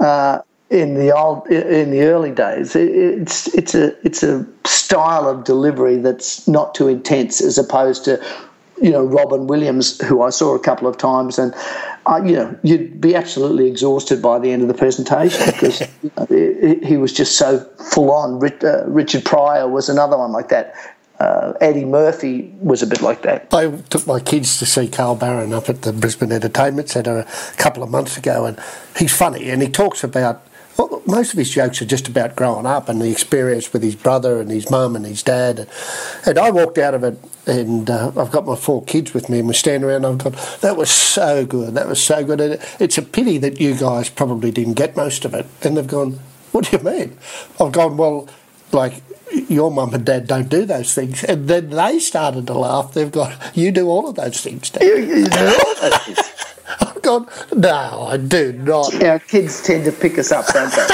Uh, 0.00 0.40
in 0.70 0.94
the 0.94 1.14
old 1.14 1.46
in 1.48 1.90
the 1.90 2.02
early 2.02 2.30
days, 2.30 2.74
it's 2.76 3.52
it's 3.54 3.74
a 3.74 3.96
it's 4.06 4.22
a 4.22 4.46
style 4.64 5.28
of 5.28 5.44
delivery 5.44 5.96
that's 5.96 6.46
not 6.46 6.74
too 6.74 6.88
intense, 6.88 7.40
as 7.40 7.58
opposed 7.58 8.04
to 8.04 8.20
you 8.80 8.90
know 8.90 9.04
Robin 9.04 9.46
Williams, 9.46 10.00
who 10.00 10.22
I 10.22 10.30
saw 10.30 10.54
a 10.54 10.58
couple 10.58 10.88
of 10.88 10.96
times, 10.96 11.38
and 11.38 11.54
uh, 12.06 12.22
you 12.24 12.32
know, 12.32 12.58
you'd 12.62 13.00
be 13.00 13.14
absolutely 13.14 13.68
exhausted 13.68 14.22
by 14.22 14.38
the 14.38 14.50
end 14.50 14.62
of 14.62 14.68
the 14.68 14.74
presentation 14.74 15.44
because 15.46 15.80
you 16.02 16.10
know, 16.16 16.26
he 16.86 16.96
was 16.96 17.12
just 17.12 17.36
so 17.36 17.60
full 17.92 18.10
on. 18.10 18.42
Uh, 18.44 18.84
Richard 18.86 19.24
Pryor 19.24 19.68
was 19.68 19.88
another 19.88 20.16
one 20.16 20.32
like 20.32 20.48
that. 20.48 20.74
Uh, 21.18 21.52
Eddie 21.60 21.84
Murphy 21.84 22.50
was 22.60 22.82
a 22.82 22.86
bit 22.86 23.02
like 23.02 23.20
that. 23.22 23.46
I 23.52 23.70
took 23.90 24.06
my 24.06 24.20
kids 24.20 24.58
to 24.58 24.64
see 24.64 24.88
Carl 24.88 25.16
Barron 25.16 25.52
up 25.52 25.68
at 25.68 25.82
the 25.82 25.92
Brisbane 25.92 26.32
Entertainment 26.32 26.88
Centre 26.88 27.18
a 27.18 27.56
couple 27.58 27.82
of 27.82 27.90
months 27.90 28.16
ago, 28.16 28.46
and 28.46 28.58
he's 28.96 29.14
funny 29.14 29.50
and 29.50 29.60
he 29.60 29.68
talks 29.68 30.02
about 30.02 30.46
most 31.06 31.32
of 31.32 31.38
his 31.38 31.50
jokes 31.50 31.82
are 31.82 31.86
just 31.86 32.08
about 32.08 32.36
growing 32.36 32.66
up 32.66 32.88
and 32.88 33.00
the 33.00 33.10
experience 33.10 33.72
with 33.72 33.82
his 33.82 33.94
brother 33.94 34.40
and 34.40 34.50
his 34.50 34.70
mum 34.70 34.96
and 34.96 35.04
his 35.04 35.22
dad. 35.22 35.68
And 36.26 36.38
I 36.38 36.50
walked 36.50 36.78
out 36.78 36.94
of 36.94 37.04
it, 37.04 37.18
and 37.46 37.90
uh, 37.90 38.12
I've 38.16 38.30
got 38.30 38.46
my 38.46 38.56
four 38.56 38.84
kids 38.84 39.12
with 39.12 39.28
me, 39.28 39.40
and 39.40 39.48
we 39.48 39.54
stand 39.54 39.84
around. 39.84 40.04
And 40.04 40.06
I've 40.06 40.18
gone, 40.18 40.36
that 40.60 40.76
was 40.76 40.90
so 40.90 41.44
good. 41.44 41.74
That 41.74 41.88
was 41.88 42.02
so 42.02 42.24
good. 42.24 42.40
And 42.40 42.62
it's 42.78 42.98
a 42.98 43.02
pity 43.02 43.38
that 43.38 43.60
you 43.60 43.74
guys 43.74 44.08
probably 44.08 44.50
didn't 44.50 44.74
get 44.74 44.96
most 44.96 45.24
of 45.24 45.34
it. 45.34 45.46
And 45.62 45.76
they've 45.76 45.86
gone, 45.86 46.20
what 46.52 46.66
do 46.66 46.76
you 46.76 46.82
mean? 46.82 47.16
I've 47.60 47.72
gone, 47.72 47.96
well, 47.96 48.28
like 48.72 49.02
your 49.48 49.70
mum 49.70 49.94
and 49.94 50.04
dad 50.04 50.26
don't 50.26 50.48
do 50.48 50.64
those 50.64 50.94
things. 50.94 51.24
And 51.24 51.48
then 51.48 51.70
they 51.70 51.98
started 51.98 52.46
to 52.48 52.54
laugh. 52.54 52.94
They've 52.94 53.10
gone, 53.10 53.34
you 53.54 53.70
do 53.72 53.88
all 53.88 54.08
of 54.08 54.16
those 54.16 54.40
things, 54.40 54.70
Dad. 54.70 54.82
You, 54.82 54.96
you 54.96 55.24
do 55.26 55.38
all 55.38 55.74
those 55.80 55.98
things. 55.98 56.29
Gone, 57.10 57.26
no, 57.56 58.06
I 58.08 58.18
do 58.18 58.52
not. 58.52 59.02
Our 59.02 59.18
kids 59.18 59.64
tend 59.64 59.84
to 59.86 59.90
pick 59.90 60.16
us 60.16 60.30
up, 60.30 60.46
don't 60.46 60.72
they? 60.72 60.86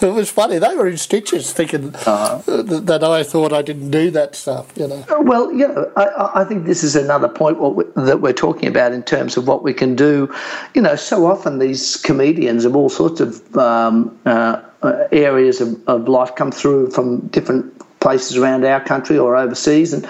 it 0.06 0.12
was 0.12 0.30
funny. 0.30 0.60
They 0.60 0.76
were 0.76 0.86
in 0.86 0.96
stitches 0.96 1.52
thinking 1.52 1.92
uh-huh. 1.92 2.62
that 2.62 3.02
I 3.02 3.24
thought 3.24 3.52
I 3.52 3.60
didn't 3.62 3.90
do 3.90 4.12
that 4.12 4.36
stuff, 4.36 4.72
you 4.76 4.86
know. 4.86 5.04
Well, 5.18 5.50
you 5.50 5.66
know, 5.66 5.90
I, 5.96 6.42
I 6.42 6.44
think 6.44 6.66
this 6.66 6.84
is 6.84 6.94
another 6.94 7.28
point 7.28 7.58
we, 7.58 7.82
that 7.96 8.20
we're 8.20 8.32
talking 8.32 8.68
about 8.68 8.92
in 8.92 9.02
terms 9.02 9.36
of 9.36 9.48
what 9.48 9.64
we 9.64 9.74
can 9.74 9.96
do. 9.96 10.32
You 10.72 10.82
know, 10.82 10.94
so 10.94 11.26
often 11.26 11.58
these 11.58 11.96
comedians 11.96 12.64
of 12.64 12.76
all 12.76 12.88
sorts 12.88 13.20
of 13.20 13.56
um, 13.56 14.16
uh, 14.26 14.62
areas 15.10 15.60
of, 15.60 15.88
of 15.88 16.06
life 16.06 16.36
come 16.36 16.52
through 16.52 16.92
from 16.92 17.26
different 17.28 17.74
places 18.04 18.36
around 18.36 18.66
our 18.66 18.84
country 18.84 19.16
or 19.16 19.34
overseas, 19.34 19.94
and 19.94 20.06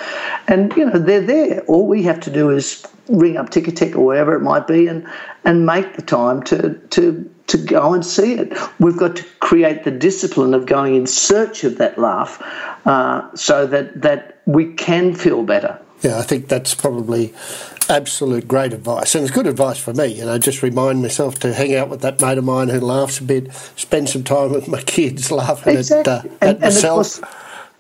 and 0.48 0.76
you 0.76 0.84
know 0.84 0.98
they're 0.98 1.20
there. 1.20 1.60
All 1.62 1.86
we 1.86 2.02
have 2.02 2.18
to 2.20 2.30
do 2.30 2.50
is 2.50 2.84
ring 3.08 3.36
up 3.36 3.50
Ticketek 3.50 3.94
or 3.94 4.04
wherever 4.04 4.34
it 4.34 4.40
might 4.40 4.66
be 4.66 4.88
and 4.88 5.06
and 5.44 5.64
make 5.64 5.94
the 5.94 6.02
time 6.02 6.42
to 6.42 6.74
to 6.90 7.30
to 7.46 7.56
go 7.56 7.94
and 7.94 8.04
see 8.04 8.34
it. 8.34 8.52
We've 8.80 8.96
got 8.96 9.14
to 9.16 9.24
create 9.38 9.84
the 9.84 9.92
discipline 9.92 10.54
of 10.54 10.66
going 10.66 10.96
in 10.96 11.06
search 11.06 11.62
of 11.62 11.78
that 11.78 11.96
laugh, 11.96 12.42
uh, 12.84 13.32
so 13.36 13.64
that 13.68 14.02
that 14.02 14.40
we 14.44 14.74
can 14.74 15.14
feel 15.14 15.44
better. 15.44 15.78
Yeah, 16.02 16.18
I 16.18 16.22
think 16.22 16.48
that's 16.48 16.74
probably 16.74 17.32
absolute 17.88 18.48
great 18.48 18.72
advice, 18.72 19.14
and 19.14 19.22
it's 19.22 19.32
good 19.32 19.46
advice 19.46 19.78
for 19.78 19.94
me. 19.94 20.06
You 20.06 20.24
know, 20.24 20.36
just 20.36 20.64
remind 20.64 21.00
myself 21.00 21.38
to 21.40 21.54
hang 21.54 21.76
out 21.76 21.90
with 21.90 22.00
that 22.00 22.20
mate 22.20 22.38
of 22.38 22.44
mine 22.44 22.70
who 22.70 22.80
laughs 22.80 23.20
a 23.20 23.22
bit, 23.22 23.54
spend 23.76 24.08
some 24.08 24.24
time 24.24 24.50
with 24.50 24.66
my 24.66 24.82
kids 24.82 25.30
laughing 25.30 25.76
exactly. 25.76 26.12
at, 26.12 26.24
uh, 26.24 26.28
at 26.40 26.54
and, 26.56 26.60
myself. 26.60 27.20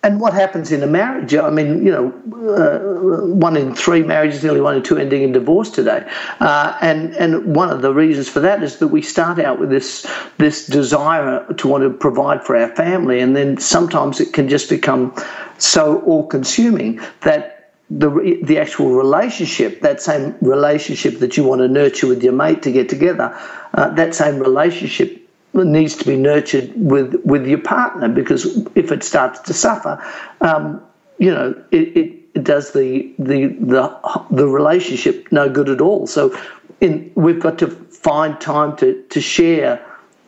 And 0.04 0.20
what 0.20 0.34
happens 0.34 0.70
in 0.70 0.82
a 0.82 0.86
marriage? 0.86 1.34
I 1.34 1.48
mean, 1.48 1.82
you 1.82 1.90
know, 1.90 2.08
uh, 2.52 3.24
one 3.24 3.56
in 3.56 3.74
three 3.74 4.02
marriages, 4.02 4.44
nearly 4.44 4.60
one 4.60 4.76
in 4.76 4.82
two, 4.82 4.98
ending 4.98 5.22
in 5.22 5.32
divorce 5.32 5.70
today. 5.70 6.06
Uh, 6.40 6.76
and 6.82 7.14
and 7.16 7.56
one 7.56 7.70
of 7.70 7.80
the 7.80 7.92
reasons 7.92 8.28
for 8.28 8.40
that 8.40 8.62
is 8.62 8.76
that 8.80 8.88
we 8.88 9.00
start 9.00 9.38
out 9.38 9.58
with 9.58 9.70
this 9.70 10.06
this 10.36 10.66
desire 10.66 11.46
to 11.54 11.68
want 11.68 11.84
to 11.84 11.90
provide 11.90 12.44
for 12.44 12.54
our 12.54 12.68
family, 12.76 13.20
and 13.20 13.34
then 13.34 13.56
sometimes 13.56 14.20
it 14.20 14.34
can 14.34 14.50
just 14.50 14.68
become 14.68 15.14
so 15.56 16.02
all-consuming 16.02 17.00
that 17.22 17.72
the 17.88 18.10
the 18.42 18.58
actual 18.58 18.90
relationship, 18.92 19.80
that 19.80 20.02
same 20.02 20.36
relationship 20.42 21.18
that 21.20 21.38
you 21.38 21.44
want 21.44 21.62
to 21.62 21.68
nurture 21.68 22.08
with 22.08 22.22
your 22.22 22.34
mate 22.34 22.62
to 22.64 22.70
get 22.70 22.90
together, 22.90 23.34
uh, 23.72 23.88
that 23.94 24.14
same 24.14 24.38
relationship 24.38 25.23
needs 25.62 25.94
to 25.96 26.04
be 26.04 26.16
nurtured 26.16 26.72
with 26.74 27.14
with 27.24 27.46
your 27.46 27.58
partner 27.58 28.08
because 28.08 28.44
if 28.74 28.90
it 28.90 29.04
starts 29.04 29.40
to 29.40 29.54
suffer, 29.54 30.02
um, 30.40 30.82
you 31.18 31.30
know 31.30 31.54
it, 31.70 31.96
it, 31.96 32.14
it, 32.34 32.44
does 32.44 32.72
the, 32.72 33.12
the 33.18 33.46
the 33.60 34.26
the 34.30 34.46
relationship 34.46 35.28
no 35.30 35.48
good 35.48 35.68
at 35.68 35.80
all. 35.80 36.06
So, 36.06 36.36
in, 36.80 37.12
we've 37.14 37.40
got 37.40 37.58
to 37.58 37.68
find 37.68 38.40
time 38.40 38.76
to 38.78 39.02
to 39.10 39.20
share. 39.20 39.84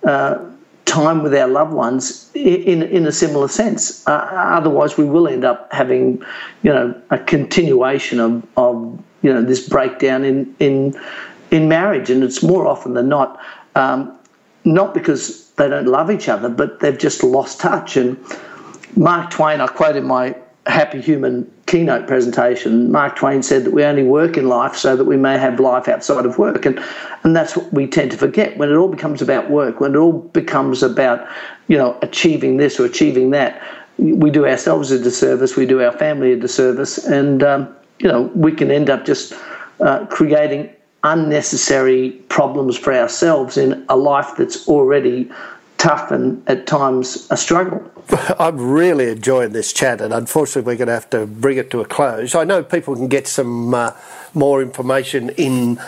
Uh, 0.07 0.39
time 0.85 1.23
with 1.23 1.35
our 1.35 1.49
loved 1.49 1.73
ones 1.73 2.31
in 2.35 2.83
in 2.83 3.07
a 3.07 3.12
similar 3.12 3.49
sense. 3.49 4.07
Uh, 4.07 4.12
otherwise, 4.12 4.97
we 4.97 5.05
will 5.05 5.27
end 5.27 5.45
up 5.45 5.69
having, 5.73 6.23
you 6.62 6.73
know, 6.73 6.95
a 7.11 7.19
continuation 7.19 8.21
of, 8.21 8.47
of 8.57 9.03
you 9.23 9.35
know 9.35 9.43
this 9.43 9.69
breakdown 9.69 10.25
in 10.25 10.55
in 10.61 10.95
in 11.51 11.69
marriage, 11.69 12.09
and 12.09 12.23
it's 12.23 12.43
more 12.43 12.67
often 12.67 12.95
than 12.95 13.09
not 13.09 13.41
um, 13.75 14.15
not 14.66 14.92
because 14.92 15.48
they 15.52 15.68
don't 15.68 15.87
love 15.87 16.11
each 16.11 16.29
other, 16.29 16.48
but 16.48 16.81
they've 16.81 16.98
just 16.98 17.22
lost 17.22 17.61
touch. 17.61 17.96
And 17.96 18.18
Mark 18.96 19.31
Twain, 19.31 19.61
I 19.61 19.68
quote 19.68 19.96
in 19.96 20.05
my 20.05 20.37
Happy 20.66 21.00
Human 21.00 21.50
keynote 21.66 22.09
presentation, 22.09 22.90
Mark 22.90 23.14
Twain 23.16 23.42
said 23.42 23.64
that 23.64 23.72
we 23.72 23.85
only 23.85 24.02
work 24.02 24.37
in 24.37 24.48
life 24.48 24.76
so 24.76 24.96
that 24.96 25.05
we 25.05 25.16
may 25.16 25.38
have 25.38 25.61
life 25.61 25.87
outside 25.88 26.26
of 26.26 26.38
work. 26.38 26.66
And, 26.66 26.83
and 27.22 27.35
that's 27.35 27.57
what 27.57 27.72
we 27.72 27.87
tend 27.87 28.11
to 28.11 28.18
forget 28.18 28.59
when 28.59 28.68
it 28.68 28.74
all 28.74 28.88
becomes 28.88 29.22
about 29.22 29.48
work, 29.48 29.81
when 29.81 29.94
it 29.94 29.98
all 29.98 30.12
becomes 30.12 30.83
about, 30.83 31.26
you 31.68 31.79
know, 31.79 31.96
achieving 32.02 32.57
this 32.57 32.81
or 32.81 32.85
achieving 32.85 33.31
that. 33.31 33.62
We 33.98 34.31
do 34.31 34.44
ourselves 34.46 34.90
a 34.90 34.98
disservice, 34.98 35.57
we 35.57 35.64
do 35.64 35.81
our 35.81 35.92
family 35.92 36.33
a 36.33 36.37
disservice, 36.37 36.98
and, 36.98 37.42
um, 37.42 37.74
you 37.98 38.09
know, 38.09 38.22
we 38.35 38.52
can 38.52 38.70
end 38.70 38.90
up 38.90 39.07
just 39.07 39.33
uh, 39.81 40.05
creating 40.07 40.70
unnecessary 41.12 42.11
problems 42.29 42.77
for 42.77 42.92
ourselves 42.92 43.57
in 43.57 43.85
a 43.88 43.97
life 43.97 44.35
that's 44.37 44.66
already 44.69 45.31
tough 45.79 46.11
and 46.11 46.42
at 46.49 46.66
times 46.66 47.27
a 47.31 47.37
struggle. 47.37 47.81
I'm 48.38 48.59
really 48.59 49.11
enjoying 49.11 49.53
this 49.53 49.73
chat, 49.73 50.01
and 50.01 50.12
unfortunately, 50.12 50.73
we're 50.73 50.79
going 50.79 50.88
to 50.88 50.95
have 50.95 51.11
to 51.11 51.27
bring 51.27 51.59
it 51.59 51.71
to 51.71 51.81
a 51.81 51.85
close. 51.85 52.35
I 52.35 52.45
know 52.45 52.62
people 52.62 52.95
can 52.95 53.09
get 53.09 53.27
some 53.27 53.75
uh, 53.75 53.92
more 54.35 54.62
information 54.62 55.31
in 55.31 55.81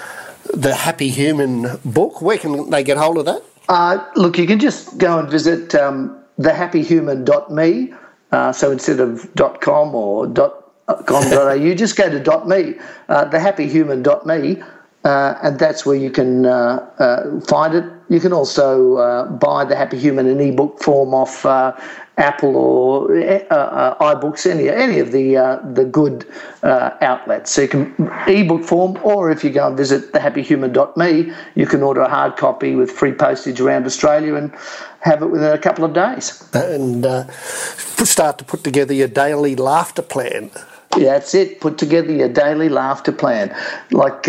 the 0.52 0.74
Happy 0.74 1.08
Human 1.08 1.78
book. 1.84 2.22
Where 2.22 2.38
can 2.38 2.70
they 2.70 2.82
get 2.82 2.96
hold 2.96 3.18
of 3.18 3.26
that? 3.26 3.42
Uh, 3.68 4.04
look, 4.16 4.38
you 4.38 4.46
can 4.46 4.58
just 4.58 4.98
go 4.98 5.18
and 5.18 5.28
visit 5.28 5.74
um, 5.74 6.18
thehappyhuman.me. 6.40 7.94
Uh, 8.30 8.52
so 8.52 8.70
instead 8.70 9.00
of 9.00 9.28
.com 9.60 9.94
or 9.94 10.26
.com.au, 10.26 11.52
you 11.52 11.74
just 11.74 11.96
go 11.96 12.08
to 12.08 12.46
.me, 12.46 12.74
uh, 13.08 13.28
thehappyhuman.me 13.30 14.62
uh, 15.04 15.34
and 15.42 15.58
that's 15.58 15.86
where 15.86 15.96
you 15.96 16.10
can 16.10 16.46
uh, 16.46 16.84
uh, 16.98 17.40
find 17.40 17.74
it. 17.74 17.84
You 18.08 18.20
can 18.20 18.32
also 18.32 18.96
uh, 18.96 19.30
buy 19.30 19.64
the 19.64 19.76
Happy 19.76 19.98
Human 19.98 20.26
in 20.26 20.40
ebook 20.40 20.80
form 20.82 21.14
off 21.14 21.44
uh, 21.44 21.78
Apple 22.16 22.56
or 22.56 23.16
uh, 23.16 23.44
uh, 23.50 24.14
iBooks, 24.14 24.44
any 24.50 24.68
any 24.68 24.98
of 24.98 25.12
the 25.12 25.36
uh, 25.36 25.58
the 25.72 25.84
good 25.84 26.26
uh, 26.62 26.90
outlets. 27.00 27.52
So 27.52 27.62
you 27.62 27.68
can 27.68 28.10
ebook 28.26 28.64
form, 28.64 28.98
or 29.02 29.30
if 29.30 29.44
you 29.44 29.50
go 29.50 29.68
and 29.68 29.76
visit 29.76 30.12
thehappyhuman.me, 30.12 31.32
you 31.54 31.66
can 31.66 31.82
order 31.82 32.00
a 32.00 32.08
hard 32.08 32.36
copy 32.36 32.74
with 32.74 32.90
free 32.90 33.12
postage 33.12 33.60
around 33.60 33.86
Australia 33.86 34.34
and 34.34 34.52
have 35.00 35.22
it 35.22 35.26
within 35.26 35.52
a 35.52 35.58
couple 35.58 35.84
of 35.84 35.92
days. 35.94 36.42
And 36.52 37.06
uh, 37.06 37.28
start 37.30 38.38
to 38.38 38.44
put 38.44 38.64
together 38.64 38.92
your 38.92 39.08
daily 39.08 39.54
laughter 39.54 40.02
plan. 40.02 40.50
Yeah, 40.96 41.12
that's 41.12 41.34
it. 41.34 41.60
Put 41.60 41.78
together 41.78 42.12
your 42.12 42.28
daily 42.28 42.68
laughter 42.68 43.12
plan, 43.12 43.54
like 43.92 44.28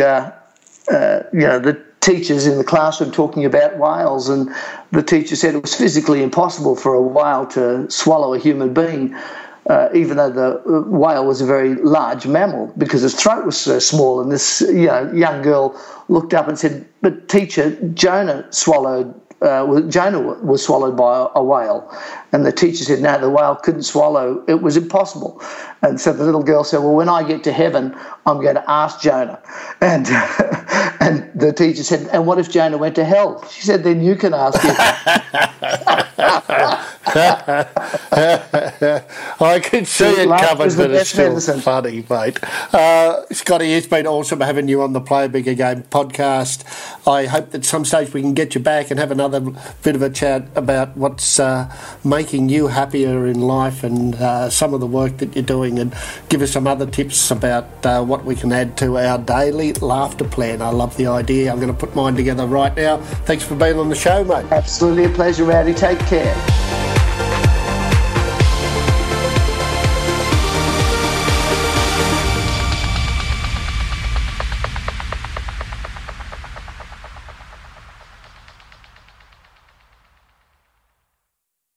uh, 0.92 1.24
you 1.34 1.40
know 1.40 1.60
the 1.60 1.82
teachers 2.02 2.48
in 2.48 2.58
the 2.58 2.64
classroom 2.64 3.12
talking 3.12 3.46
about 3.46 3.78
whales, 3.78 4.30
and 4.30 4.50
the 4.92 5.04
teacher 5.04 5.36
said 5.36 5.56
it 5.56 5.62
was 5.62 5.76
physically 5.76 6.24
impossible 6.24 6.76
for 6.76 6.94
a 6.94 7.02
whale 7.02 7.46
to 7.48 7.90
swallow 7.90 8.34
a 8.34 8.40
human 8.40 8.74
being. 8.74 9.16
Uh, 9.70 9.88
even 9.94 10.18
though 10.18 10.32
the 10.32 10.82
whale 10.88 11.28
was 11.28 11.42
a 11.42 11.46
very 11.46 11.76
large 11.76 12.26
mammal, 12.26 12.74
because 12.78 13.04
its 13.04 13.22
throat 13.22 13.46
was 13.46 13.56
so 13.56 13.78
small, 13.78 14.20
and 14.20 14.32
this 14.32 14.62
you 14.62 14.88
know, 14.88 15.12
young 15.14 15.44
girl 15.44 15.80
looked 16.08 16.34
up 16.34 16.48
and 16.48 16.58
said, 16.58 16.88
"But 17.02 17.28
teacher, 17.28 17.78
Jonah 17.94 18.48
swallowed 18.52 19.14
uh, 19.42 19.82
Jonah 19.82 20.20
was 20.20 20.64
swallowed 20.66 20.98
by 20.98 21.30
a 21.36 21.44
whale. 21.44 21.90
And 22.32 22.46
the 22.46 22.52
teacher 22.52 22.84
said, 22.84 23.02
no, 23.02 23.20
the 23.20 23.30
whale 23.30 23.56
couldn't 23.56 23.84
swallow. 23.84 24.44
It 24.48 24.62
was 24.62 24.78
impossible. 24.78 25.42
And 25.82 26.00
so 26.00 26.14
the 26.14 26.26
little 26.26 26.44
girl 26.44 26.64
said, 26.64 26.80
well, 26.80 26.94
when 26.94 27.10
I 27.10 27.24
get 27.24 27.44
to 27.46 27.52
heaven, 27.52 27.96
I'm 28.26 28.42
going 28.42 28.56
to 28.56 28.70
ask 28.70 29.02
Jonah. 29.02 29.42
And, 29.82 30.08
and 31.00 31.32
the 31.40 31.54
teacher 31.54 31.84
said, 31.84 32.10
and 32.10 32.28
what 32.28 32.38
if 32.40 32.50
Jonah 32.52 32.78
went 32.78 32.96
to 32.96 33.06
hell? 33.06 33.48
She 33.50 33.62
said, 33.62 33.84
then 33.84 34.02
you 34.02 34.16
can 34.16 34.34
ask 34.34 34.60
him. 34.62 36.06
I 39.42 39.60
can 39.64 39.86
see 39.86 40.06
it 40.06 40.28
covered, 40.28 40.76
but 40.76 40.92
it's 40.92 41.10
still 41.10 41.30
medicine. 41.30 41.62
funny, 41.62 42.06
mate. 42.10 42.40
Uh, 42.74 43.24
Scotty, 43.32 43.74
it's 43.74 43.88
been 43.88 44.08
awesome 44.08 44.42
having 44.42 44.68
you 44.68 44.82
on 44.82 44.94
the 44.94 45.02
Play 45.02 45.26
a 45.26 45.30
Bigger 45.30 45.54
Game 45.54 45.84
podcast. 45.84 46.64
I 47.08 47.26
hope 47.26 47.52
that 47.52 47.66
some 47.66 47.86
stage 47.86 48.14
we 48.14 48.22
can 48.22 48.34
get 48.34 48.56
you 48.56 48.62
back 48.62 48.92
and 48.92 49.00
have 49.00 49.12
another 49.12 49.42
bit 49.84 49.96
of 49.96 50.02
a 50.02 50.10
chat 50.10 50.48
about 50.56 50.96
what's 50.98 51.40
uh, 51.40 51.74
making 52.04 52.50
you 52.50 52.68
happier 52.68 53.28
in 53.28 53.42
life 53.42 53.84
and 53.84 54.16
uh, 54.16 54.50
some 54.50 54.74
of 54.74 54.80
the 54.80 54.88
work 54.88 55.18
that 55.18 55.36
you're 55.36 55.44
doing 55.44 55.80
and 55.80 55.94
give 56.30 56.42
us 56.42 56.52
some 56.52 56.68
other 56.68 56.86
tips 56.86 57.32
about 57.32 57.86
uh, 57.86 58.04
what 58.04 58.26
we 58.26 58.36
can 58.36 58.52
add 58.52 58.78
to 58.78 58.98
our 58.98 59.18
daily 59.18 59.74
laughter 59.74 60.26
plan. 60.26 60.62
I 60.62 60.70
love 60.70 60.96
the 60.98 61.08
idea. 61.08 61.52
I'm 61.52 61.60
going 61.60 61.74
to 61.74 61.78
put 61.80 61.96
mine 61.96 62.16
together 62.16 62.46
right 62.46 62.76
now. 62.76 62.98
Thanks 63.26 63.44
for 63.44 63.56
being 63.56 63.78
on 63.78 63.90
the 63.90 63.96
show, 63.96 64.24
mate. 64.24 64.46
Absolutely 64.52 65.06
a 65.06 65.10
pleasure, 65.10 65.46
Rowdy. 65.46 65.74
Take 65.74 66.00
care. 66.00 66.89